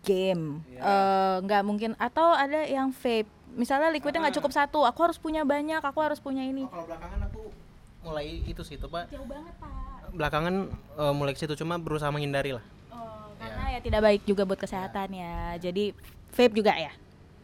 game. 0.00 0.64
Eh 0.72 1.36
enggak 1.38 1.62
mungkin 1.62 1.92
atau 1.96 2.32
ada 2.32 2.64
yang 2.64 2.88
vape. 2.90 3.28
Misalnya 3.52 3.92
liquidnya 3.92 4.24
nggak 4.24 4.40
cukup 4.40 4.48
satu, 4.48 4.80
aku 4.80 5.04
harus 5.04 5.20
punya 5.20 5.44
banyak, 5.44 5.76
aku 5.78 6.00
harus 6.00 6.16
punya 6.16 6.40
ini. 6.40 6.64
kalau 6.64 6.88
belakangan 6.88 7.20
aku 7.28 7.52
mulai 8.00 8.40
itu 8.42 8.64
sih 8.64 8.74
itu 8.74 8.88
pak 8.88 9.12
Jauh 9.12 9.28
banget, 9.28 9.54
Pak. 9.60 10.10
belakangan 10.10 10.54
eh, 10.72 11.12
mulai 11.12 11.32
ke 11.32 11.38
situ 11.38 11.54
cuma 11.54 11.76
berusaha 11.76 12.08
menghindari 12.08 12.50
lah 12.50 12.64
Karena 13.42 13.64
ya 13.74 13.80
tidak 13.82 14.00
baik 14.06 14.22
juga 14.22 14.42
buat 14.46 14.60
kesehatan 14.62 15.08
ya. 15.10 15.58
Jadi 15.58 15.90
vape 16.30 16.54
juga 16.54 16.72
ya. 16.78 16.92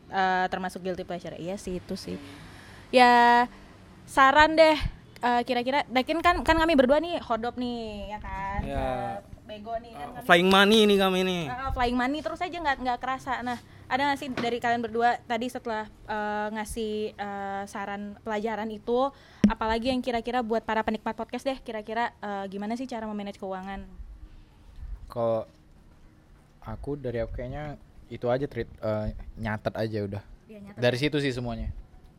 Eh, 0.08 0.46
termasuk 0.48 0.80
guilty 0.80 1.02
pleasure. 1.02 1.34
Iya 1.34 1.58
sih 1.58 1.82
itu 1.82 1.94
sih. 1.98 2.16
Ya 2.94 3.44
saran 4.08 4.56
deh 4.56 4.78
eh, 5.18 5.42
kira-kira 5.44 5.84
Dakin 5.90 6.22
kan 6.22 6.40
kan 6.46 6.56
kami 6.56 6.78
berdua 6.78 7.02
nih 7.02 7.20
hodop 7.26 7.58
nih 7.58 8.14
ya 8.14 8.18
kan. 8.22 8.60
Ya. 8.62 8.78
Eh, 8.78 9.14
Bego 9.48 9.74
nih 9.80 9.92
kan 9.96 10.08
kami. 10.14 10.24
Flying 10.24 10.50
money 10.52 10.80
nih 10.86 10.98
kami 11.02 11.20
nih. 11.26 11.42
Eh, 11.50 11.70
flying 11.74 11.98
money 11.98 12.18
terus 12.22 12.40
aja 12.40 12.56
nggak 12.56 12.76
nggak 12.84 12.98
kerasa. 13.00 13.40
Nah, 13.42 13.58
ada 13.88 14.00
nggak 14.08 14.18
sih 14.20 14.28
dari 14.32 14.60
kalian 14.60 14.84
berdua 14.84 15.18
tadi 15.24 15.48
setelah 15.50 15.88
eh, 16.06 16.48
ngasih 16.54 17.16
eh, 17.16 17.62
saran 17.68 18.16
pelajaran 18.24 18.68
itu, 18.68 19.08
apalagi 19.48 19.90
yang 19.92 20.04
kira-kira 20.04 20.44
buat 20.44 20.64
para 20.64 20.84
penikmat 20.84 21.16
podcast 21.16 21.48
deh, 21.48 21.58
kira-kira 21.64 22.12
eh, 22.20 22.44
gimana 22.52 22.76
sih 22.76 22.84
cara 22.84 23.08
memanage 23.08 23.40
keuangan? 23.40 24.08
kalau 25.08 25.48
aku 26.68 27.00
dari 27.00 27.18
aku 27.18 27.32
kayaknya 27.32 27.80
itu 28.08 28.28
aja 28.28 28.44
treat 28.44 28.68
eh, 28.68 29.16
nyatet 29.36 29.72
aja 29.72 29.98
udah. 30.04 30.22
Ya, 30.48 30.58
nyatet 30.60 30.80
dari 30.80 30.96
situ 30.96 31.16
sih 31.18 31.32
semuanya. 31.32 31.72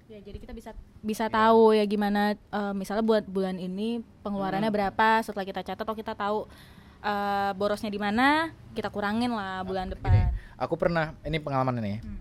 Ya, 0.09 0.17
jadi 0.25 0.41
kita 0.41 0.53
bisa 0.57 0.73
bisa 1.05 1.29
tahu 1.29 1.77
ya 1.77 1.85
gimana 1.85 2.33
eh, 2.33 2.73
misalnya 2.73 3.05
buat 3.05 3.25
bulan 3.25 3.57
ini 3.57 4.01
pengeluarannya 4.25 4.69
berapa 4.69 5.21
setelah 5.21 5.45
kita 5.45 5.61
catat 5.61 5.85
atau 5.85 5.93
kita 5.93 6.17
tahu 6.17 6.49
eh, 6.99 7.51
borosnya 7.53 7.93
di 7.93 8.01
mana, 8.01 8.49
kita 8.73 8.89
kurangin 8.89 9.29
lah 9.31 9.61
bulan 9.61 9.87
Gini, 9.87 9.93
depan. 10.01 10.33
aku 10.57 10.75
pernah 10.75 11.13
ini 11.21 11.37
pengalaman 11.37 11.77
ini 11.79 11.93
Hmm. 12.01 12.17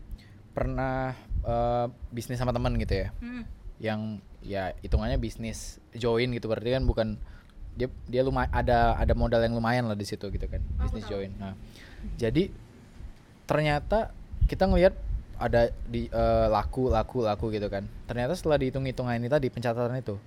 pernah 0.53 1.17
eh, 1.41 1.87
bisnis 2.11 2.37
sama 2.37 2.53
teman 2.53 2.77
gitu 2.77 2.93
ya. 2.95 3.09
Hmm. 3.19 3.45
yang 3.79 4.01
ya 4.43 4.75
hitungannya 4.83 5.23
bisnis 5.23 5.79
join 5.95 6.35
gitu 6.35 6.51
berarti 6.51 6.75
kan 6.75 6.83
bukan 6.83 7.15
dia 7.79 7.87
dia 8.11 8.27
lumayan 8.27 8.51
ada 8.51 8.99
ada 8.99 9.15
modal 9.15 9.39
yang 9.39 9.55
lumayan 9.55 9.87
lah 9.87 9.95
di 9.95 10.03
situ 10.03 10.27
gitu 10.29 10.51
kan 10.51 10.59
bisnis 10.83 11.07
join. 11.07 11.31
Nah 11.39 11.55
jadi 12.15 12.51
ternyata 13.45 14.13
kita 14.45 14.65
ngelihat 14.65 14.95
ada 15.39 15.71
di 15.85 16.07
eh, 16.07 16.47
laku 16.49 16.89
laku 16.89 17.23
laku 17.23 17.49
gitu 17.49 17.67
kan 17.67 17.87
ternyata 18.05 18.35
setelah 18.35 18.59
dihitung 18.59 18.85
hitungan 18.85 19.15
ini 19.15 19.27
tadi 19.27 19.47
pencatatan 19.49 19.97
itu 19.97 20.19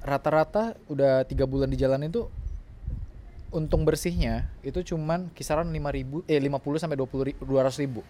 rata-rata 0.00 0.76
udah 0.88 1.24
tiga 1.24 1.44
bulan 1.44 1.68
di 1.68 1.76
jalan 1.76 2.00
itu 2.02 2.24
untung 3.50 3.82
bersihnya 3.82 4.46
itu 4.62 4.80
cuman 4.86 5.28
kisaran 5.34 5.68
5000 5.68 6.24
eh 6.24 6.38
50 6.38 6.80
sampai 6.80 6.96
20 6.96 7.26
ri- 7.26 7.38
200 7.38 7.82
ribu 7.82 8.00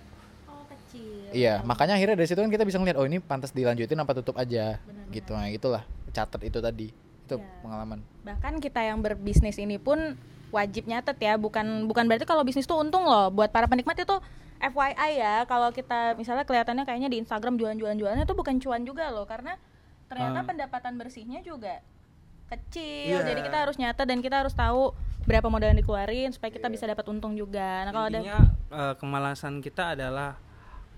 Oh, 0.47 0.63
kecil. 0.69 1.33
Iya, 1.33 1.63
makanya 1.65 1.97
akhirnya 1.97 2.15
dari 2.15 2.29
situ 2.29 2.39
kan 2.39 2.51
kita 2.51 2.63
bisa 2.63 2.77
ngeliat 2.77 2.99
oh 2.99 3.07
ini 3.07 3.19
pantas 3.19 3.51
dilanjutin 3.51 3.97
apa 3.97 4.13
tutup 4.13 4.35
aja. 4.37 4.83
Gitu. 5.09 5.31
Nah, 5.31 5.47
itulah 5.47 5.83
catat 6.11 6.43
itu 6.43 6.59
tadi. 6.59 6.91
Itu 7.25 7.39
Iya. 7.39 7.47
pengalaman. 7.63 8.03
Bahkan 8.21 8.59
kita 8.59 8.83
yang 8.83 8.99
berbisnis 8.99 9.57
ini 9.57 9.79
pun 9.79 10.19
wajib 10.51 10.85
nyatet 10.85 11.17
ya, 11.17 11.35
bukan 11.35 11.87
bukan 11.87 12.05
berarti 12.05 12.25
kalau 12.25 12.43
bisnis 12.43 12.67
tuh 12.67 12.79
untung 12.79 13.03
loh. 13.03 13.31
Buat 13.31 13.51
para 13.51 13.67
penikmat 13.67 13.97
itu 13.97 14.17
FYI 14.59 15.11
ya, 15.17 15.37
kalau 15.45 15.73
kita 15.73 16.15
misalnya 16.15 16.45
kelihatannya 16.45 16.85
kayaknya 16.85 17.09
di 17.09 17.19
Instagram 17.19 17.57
jualan-jualan-jualannya 17.57 18.25
itu 18.25 18.37
bukan 18.37 18.61
cuan 18.61 18.85
juga 18.85 19.09
loh, 19.09 19.25
karena 19.25 19.57
ternyata 20.07 20.43
Hmm. 20.43 20.49
pendapatan 20.49 20.93
bersihnya 20.95 21.41
juga 21.41 21.81
kecil. 22.51 23.23
Iya. 23.23 23.27
Jadi 23.31 23.41
kita 23.41 23.59
harus 23.63 23.77
nyatet 23.79 24.05
dan 24.05 24.19
kita 24.19 24.43
harus 24.43 24.53
tahu 24.53 24.91
berapa 25.23 25.47
modal 25.47 25.71
yang 25.71 25.79
dikeluarin 25.79 26.35
supaya 26.35 26.51
kita 26.51 26.67
bisa 26.67 26.85
dapat 26.85 27.07
untung 27.07 27.39
juga. 27.39 27.87
Nah, 27.87 27.93
kalau 27.95 28.07
ada 28.11 28.21
eh, 28.21 28.95
kemalasan 28.99 29.63
kita 29.63 29.95
adalah 29.95 30.35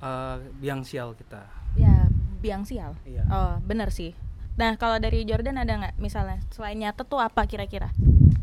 eh, 0.01 0.37
biang 0.59 0.83
sial 0.83 1.13
kita. 1.13 1.45
ya 1.73 2.09
biang 2.43 2.67
sial. 2.67 2.99
Iya. 3.07 3.23
Oh, 3.31 3.55
bener 3.63 3.89
sih. 3.89 4.17
Nah, 4.59 4.75
kalau 4.75 4.99
dari 4.99 5.23
Jordan 5.23 5.57
ada 5.57 5.73
nggak 5.73 5.95
misalnya 5.97 6.43
selain 6.51 6.77
nyatet 6.77 7.07
tuh 7.07 7.17
apa 7.17 7.47
kira-kira? 7.47 7.89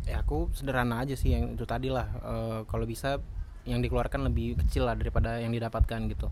Ya 0.07 0.21
aku 0.21 0.49
sederhana 0.53 1.01
aja 1.01 1.13
sih 1.13 1.33
yang 1.35 1.53
itu 1.53 1.65
tadi 1.65 1.89
lah 1.91 2.07
Eh, 2.19 2.61
kalau 2.69 2.85
bisa 2.85 3.21
yang 3.67 3.83
dikeluarkan 3.83 4.25
lebih 4.31 4.57
kecil 4.65 4.87
lah 4.87 4.95
daripada 4.97 5.37
yang 5.37 5.53
didapatkan 5.53 5.99
gitu 6.09 6.27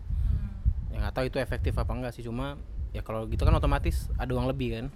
yang 0.90 1.04
nggak 1.04 1.14
tahu 1.14 1.24
itu 1.28 1.38
efektif 1.38 1.76
apa 1.76 1.92
enggak 1.94 2.12
sih 2.16 2.24
cuma 2.24 2.58
ya 2.90 3.04
kalau 3.04 3.28
gitu 3.28 3.44
kan 3.44 3.54
otomatis 3.54 4.08
ada 4.16 4.32
uang 4.32 4.48
lebih 4.48 4.68
kan 4.74 4.86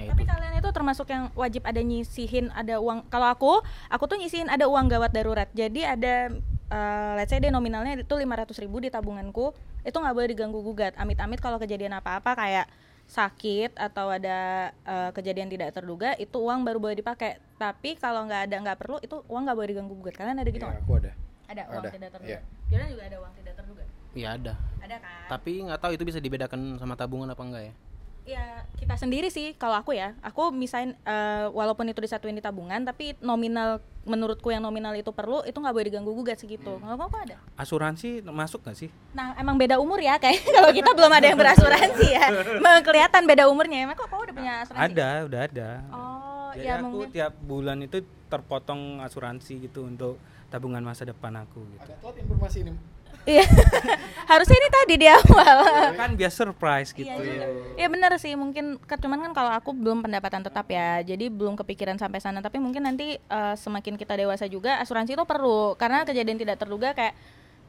ya 0.00 0.14
Tapi 0.16 0.24
itu 0.24 0.32
kalian 0.32 0.54
itu 0.56 0.70
termasuk 0.72 1.06
yang 1.12 1.28
wajib 1.36 1.60
ada 1.68 1.80
nyisihin 1.84 2.48
ada 2.56 2.80
uang. 2.80 3.12
Kalau 3.12 3.28
aku, 3.28 3.60
aku 3.92 4.04
tuh 4.08 4.16
nyisihin 4.16 4.48
ada 4.48 4.64
uang 4.64 4.88
gawat 4.88 5.12
darurat. 5.12 5.44
Jadi 5.52 5.84
ada 5.84 6.32
eh, 6.72 7.12
let's 7.20 7.28
say 7.28 7.36
deh 7.36 7.52
nominalnya 7.52 8.00
itu 8.00 8.14
500.000 8.16 8.64
ribu 8.64 8.80
di 8.80 8.88
tabunganku. 8.88 9.52
Itu 9.84 10.00
nggak 10.00 10.14
boleh 10.16 10.28
diganggu 10.32 10.56
gugat. 10.64 10.96
Amit-amit 10.96 11.36
kalau 11.44 11.60
kejadian 11.60 12.00
apa-apa 12.00 12.32
kayak 12.32 12.64
sakit 13.10 13.74
atau 13.74 14.06
ada 14.08 14.38
eh, 14.70 15.10
kejadian 15.10 15.50
tidak 15.50 15.74
terduga 15.74 16.14
itu 16.14 16.38
uang 16.38 16.62
baru 16.62 16.78
boleh 16.78 16.96
dipakai. 16.96 17.42
Tapi 17.56 17.98
kalau 17.98 18.24
nggak 18.24 18.46
ada 18.46 18.56
nggak 18.56 18.78
perlu 18.78 19.02
itu 19.02 19.20
uang 19.26 19.42
nggak 19.44 19.56
boleh 19.58 19.68
diganggu 19.68 19.92
gugat. 19.92 20.14
Kalian 20.14 20.38
ada 20.38 20.48
gitu 20.48 20.62
Iya, 20.62 20.70
nggak? 20.70 20.80
aku 20.80 20.92
ada. 20.96 21.12
Ada 21.50 21.62
uang 21.66 21.82
ada, 21.82 21.90
tidak 21.90 22.10
terduga. 22.10 22.30
iya. 22.30 22.40
Jordan 22.70 22.88
juga 22.88 23.04
ada 23.04 23.16
uang 23.18 23.32
tidak 23.34 23.54
terduga. 23.54 23.84
ya 24.10 24.28
ada 24.34 24.54
Ada 24.80 24.96
kan? 24.98 25.22
tapi 25.28 25.52
nggak 25.62 25.78
tahu 25.78 25.92
itu 25.94 26.02
bisa 26.02 26.18
dibedakan 26.18 26.60
sama 26.76 26.94
tabungan 26.94 27.30
apa 27.30 27.42
enggak 27.42 27.62
ya 27.62 27.74
ya 28.26 28.44
kita 28.74 28.94
sendiri 28.94 29.26
sih 29.26 29.54
kalau 29.54 29.74
aku 29.74 29.90
ya 29.90 30.18
aku 30.20 30.50
misain 30.50 30.98
eh, 31.00 31.46
walaupun 31.48 31.86
itu 31.86 31.98
disatuin 31.98 32.34
di 32.34 32.40
tabungan 32.40 32.82
tapi 32.82 33.14
nominal 33.18 33.78
menurutku 34.02 34.48
yang 34.48 34.60
nominal 34.60 34.92
itu 34.92 35.08
perlu 35.08 35.42
itu 35.42 35.52
nggak 35.52 35.70
boleh 35.70 35.86
diganggu 35.86 36.08
gugat 36.10 36.36
segitu 36.36 36.72
Hmm. 36.72 36.82
kalau 36.82 36.96
kamu 36.98 37.16
ada 37.22 37.36
Asuransi 37.54 38.08
masuk 38.22 38.62
gak 38.62 38.74
sih? 38.74 38.88
nah 39.10 39.36
emang 39.36 39.54
beda 39.54 39.76
umur 39.76 39.98
ya 39.98 40.16
kayak 40.16 40.40
kalau 40.56 40.70
kita 40.70 40.90
belum 40.90 41.10
ada 41.10 41.26
yang 41.26 41.36
berasuransi 41.36 42.06
ya 42.10 42.26
Memang 42.58 42.80
kelihatan 42.80 43.22
beda 43.24 43.44
umurnya 43.46 43.78
emang 43.82 43.94
kok 43.94 44.06
kamu 44.06 44.22
udah 44.22 44.34
punya 44.34 44.52
asuransi 44.62 44.84
Ada, 44.88 45.08
udah 45.24 45.40
ada. 45.42 45.70
oh 45.90 46.50
Jadi 46.50 46.64
ya 46.64 46.74
aku 46.74 46.86
mungkin 46.88 47.08
tiap 47.10 47.32
bulan 47.38 47.78
itu 47.78 47.98
terpotong 48.26 48.80
asuransi 49.00 49.52
gitu 49.60 49.84
untuk 49.84 50.16
tabungan 50.46 50.80
masa 50.80 51.04
depan 51.04 51.30
aku 51.36 51.62
gitu. 51.68 51.84
Agak 51.84 51.98
telat 52.00 52.16
informasi 52.18 52.58
ini. 52.64 52.72
Iya. 53.28 53.44
Harusnya 54.30 54.56
ini 54.56 54.68
tadi 54.70 54.94
di 55.00 55.06
awal. 55.10 55.58
Kan 55.98 56.14
biar 56.14 56.30
surprise 56.30 56.94
gitu. 56.94 57.10
Iya. 57.10 57.74
Iya 57.74 57.88
benar 57.90 58.14
sih. 58.16 58.38
Mungkin 58.38 58.78
cuman 58.78 59.18
kan 59.28 59.32
kalau 59.34 59.52
aku 59.52 59.74
belum 59.74 60.06
pendapatan 60.06 60.46
tetap 60.46 60.70
ya. 60.70 61.02
Jadi 61.02 61.26
belum 61.26 61.58
kepikiran 61.58 61.98
sampai 61.98 62.22
sana. 62.22 62.38
Tapi 62.38 62.62
mungkin 62.62 62.86
nanti 62.86 63.18
eh, 63.18 63.54
semakin 63.58 63.98
kita 63.98 64.14
dewasa 64.14 64.46
juga 64.46 64.78
asuransi 64.78 65.18
itu 65.18 65.24
perlu. 65.26 65.74
Karena 65.74 66.06
kejadian 66.06 66.38
tidak 66.38 66.62
terduga 66.62 66.94
kayak 66.94 67.14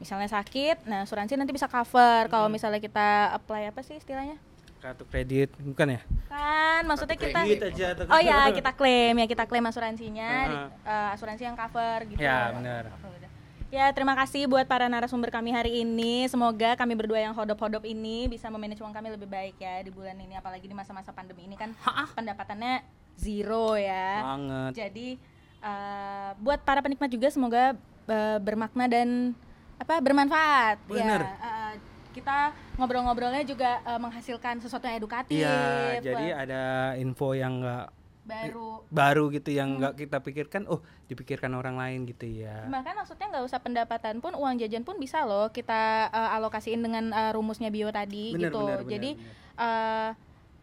misalnya 0.02 0.26
sakit 0.26 0.82
nah 0.90 1.06
asuransi 1.06 1.34
nanti 1.34 1.50
bisa 1.50 1.66
cover. 1.66 2.30
Kalau 2.30 2.46
misalnya 2.46 2.78
kita 2.78 3.34
apply 3.34 3.74
apa 3.74 3.82
sih 3.82 3.98
istilahnya? 3.98 4.38
Kartu 4.82 5.06
kredit 5.06 5.54
bukan 5.62 5.94
ya? 5.94 6.02
kan 6.26 6.82
maksudnya 6.90 7.14
kita 7.14 7.46
aja 7.46 7.86
oh 8.10 8.18
ya 8.18 8.50
kita 8.50 8.70
klaim. 8.74 9.14
Ya 9.18 9.26
kita 9.26 9.46
klaim 9.50 9.66
asuransinya. 9.66 10.30
Heeh. 10.46 10.68
eh, 10.86 11.14
asuransi 11.18 11.42
yang 11.46 11.58
cover 11.58 12.06
gitu. 12.06 12.22
Ya, 12.22 12.50
benar. 12.54 12.90
Oh. 13.02 13.31
Ya, 13.72 13.88
terima 13.88 14.12
kasih 14.12 14.44
buat 14.52 14.68
para 14.68 14.84
narasumber 14.84 15.32
kami 15.32 15.48
hari 15.48 15.80
ini. 15.80 16.28
Semoga 16.28 16.76
kami 16.76 16.92
berdua 16.92 17.24
yang 17.24 17.32
hodop-hodop 17.32 17.88
ini 17.88 18.28
bisa 18.28 18.52
memanage 18.52 18.84
uang 18.84 18.92
kami 18.92 19.08
lebih 19.16 19.24
baik 19.24 19.56
ya 19.56 19.80
di 19.80 19.88
bulan 19.88 20.12
ini 20.20 20.36
apalagi 20.36 20.68
di 20.68 20.76
masa-masa 20.76 21.08
pandemi 21.08 21.48
ini 21.48 21.56
kan 21.56 21.72
pendapatannya 22.12 22.84
zero 23.16 23.72
ya. 23.80 24.28
Banget. 24.28 24.72
Jadi 24.76 25.16
eh, 25.64 26.30
buat 26.36 26.60
para 26.60 26.84
penikmat 26.84 27.08
juga 27.08 27.32
semoga 27.32 27.72
eh, 28.12 28.38
bermakna 28.44 28.92
dan 28.92 29.32
apa 29.80 30.04
bermanfaat. 30.04 30.76
Bener. 30.84 31.24
Ya, 31.24 31.32
eh, 31.40 31.72
kita 32.12 32.52
ngobrol-ngobrolnya 32.76 33.40
juga 33.48 33.80
eh, 33.88 33.96
menghasilkan 33.96 34.60
sesuatu 34.60 34.84
yang 34.84 35.00
edukatif. 35.00 35.48
Iya, 35.48 35.96
jadi 36.04 36.26
ada 36.44 36.62
info 37.00 37.32
yang 37.32 37.64
enggak 37.64 37.88
baru 38.22 38.86
baru 38.86 39.34
gitu 39.34 39.50
yang 39.50 39.82
nggak 39.82 39.98
kita 39.98 40.22
pikirkan, 40.22 40.62
oh 40.70 40.78
dipikirkan 41.10 41.50
orang 41.58 41.74
lain 41.74 42.06
gitu 42.06 42.26
ya. 42.26 42.70
Bahkan 42.70 42.94
maksudnya 42.94 43.26
nggak 43.34 43.44
usah 43.50 43.58
pendapatan 43.58 44.22
pun 44.22 44.38
uang 44.38 44.62
jajan 44.62 44.86
pun 44.86 44.94
bisa 45.02 45.26
loh 45.26 45.50
kita 45.50 46.06
eh, 46.10 46.36
alokasiin 46.38 46.78
dengan 46.78 47.10
eh, 47.10 47.30
rumusnya 47.34 47.68
bio 47.74 47.90
tadi 47.90 48.30
Bener, 48.30 48.54
gitu. 48.54 48.62
bener, 48.62 48.78
bener, 48.86 48.92
Jadi 48.94 49.10
eh, 49.58 50.10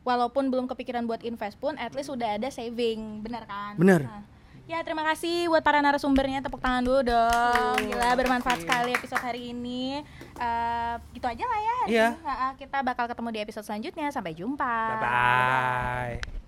walaupun 0.07 0.47
belum 0.47 0.65
kepikiran 0.71 1.03
buat 1.03 1.21
invest 1.27 1.59
pun, 1.59 1.75
at 1.75 1.91
least 1.91 2.09
udah 2.09 2.39
ada 2.39 2.47
saving, 2.47 3.21
bener 3.21 3.43
kan? 3.43 3.75
Bener. 3.75 4.07
Nah, 4.07 4.23
ya 4.69 4.79
terima 4.85 5.03
kasih 5.11 5.51
buat 5.51 5.61
para 5.65 5.83
narasumbernya 5.83 6.39
tepuk 6.45 6.63
tangan 6.63 6.81
dulu 6.85 7.03
dong. 7.03 7.77
Gila 7.83 8.15
bermanfaat 8.15 8.63
sekali 8.63 8.95
episode 8.95 9.21
hari 9.21 9.51
ini. 9.51 9.99
Eh, 10.39 10.95
gitu 11.13 11.27
aja 11.27 11.45
lah 11.45 11.59
ya. 11.59 11.77
Iya. 11.89 12.07
Nah, 12.23 12.53
kita 12.55 12.79
bakal 12.81 13.11
ketemu 13.11 13.29
di 13.35 13.39
episode 13.43 13.65
selanjutnya. 13.67 14.07
Sampai 14.09 14.33
jumpa. 14.33 14.77
Bye 14.95 14.99
bye. 15.03 16.38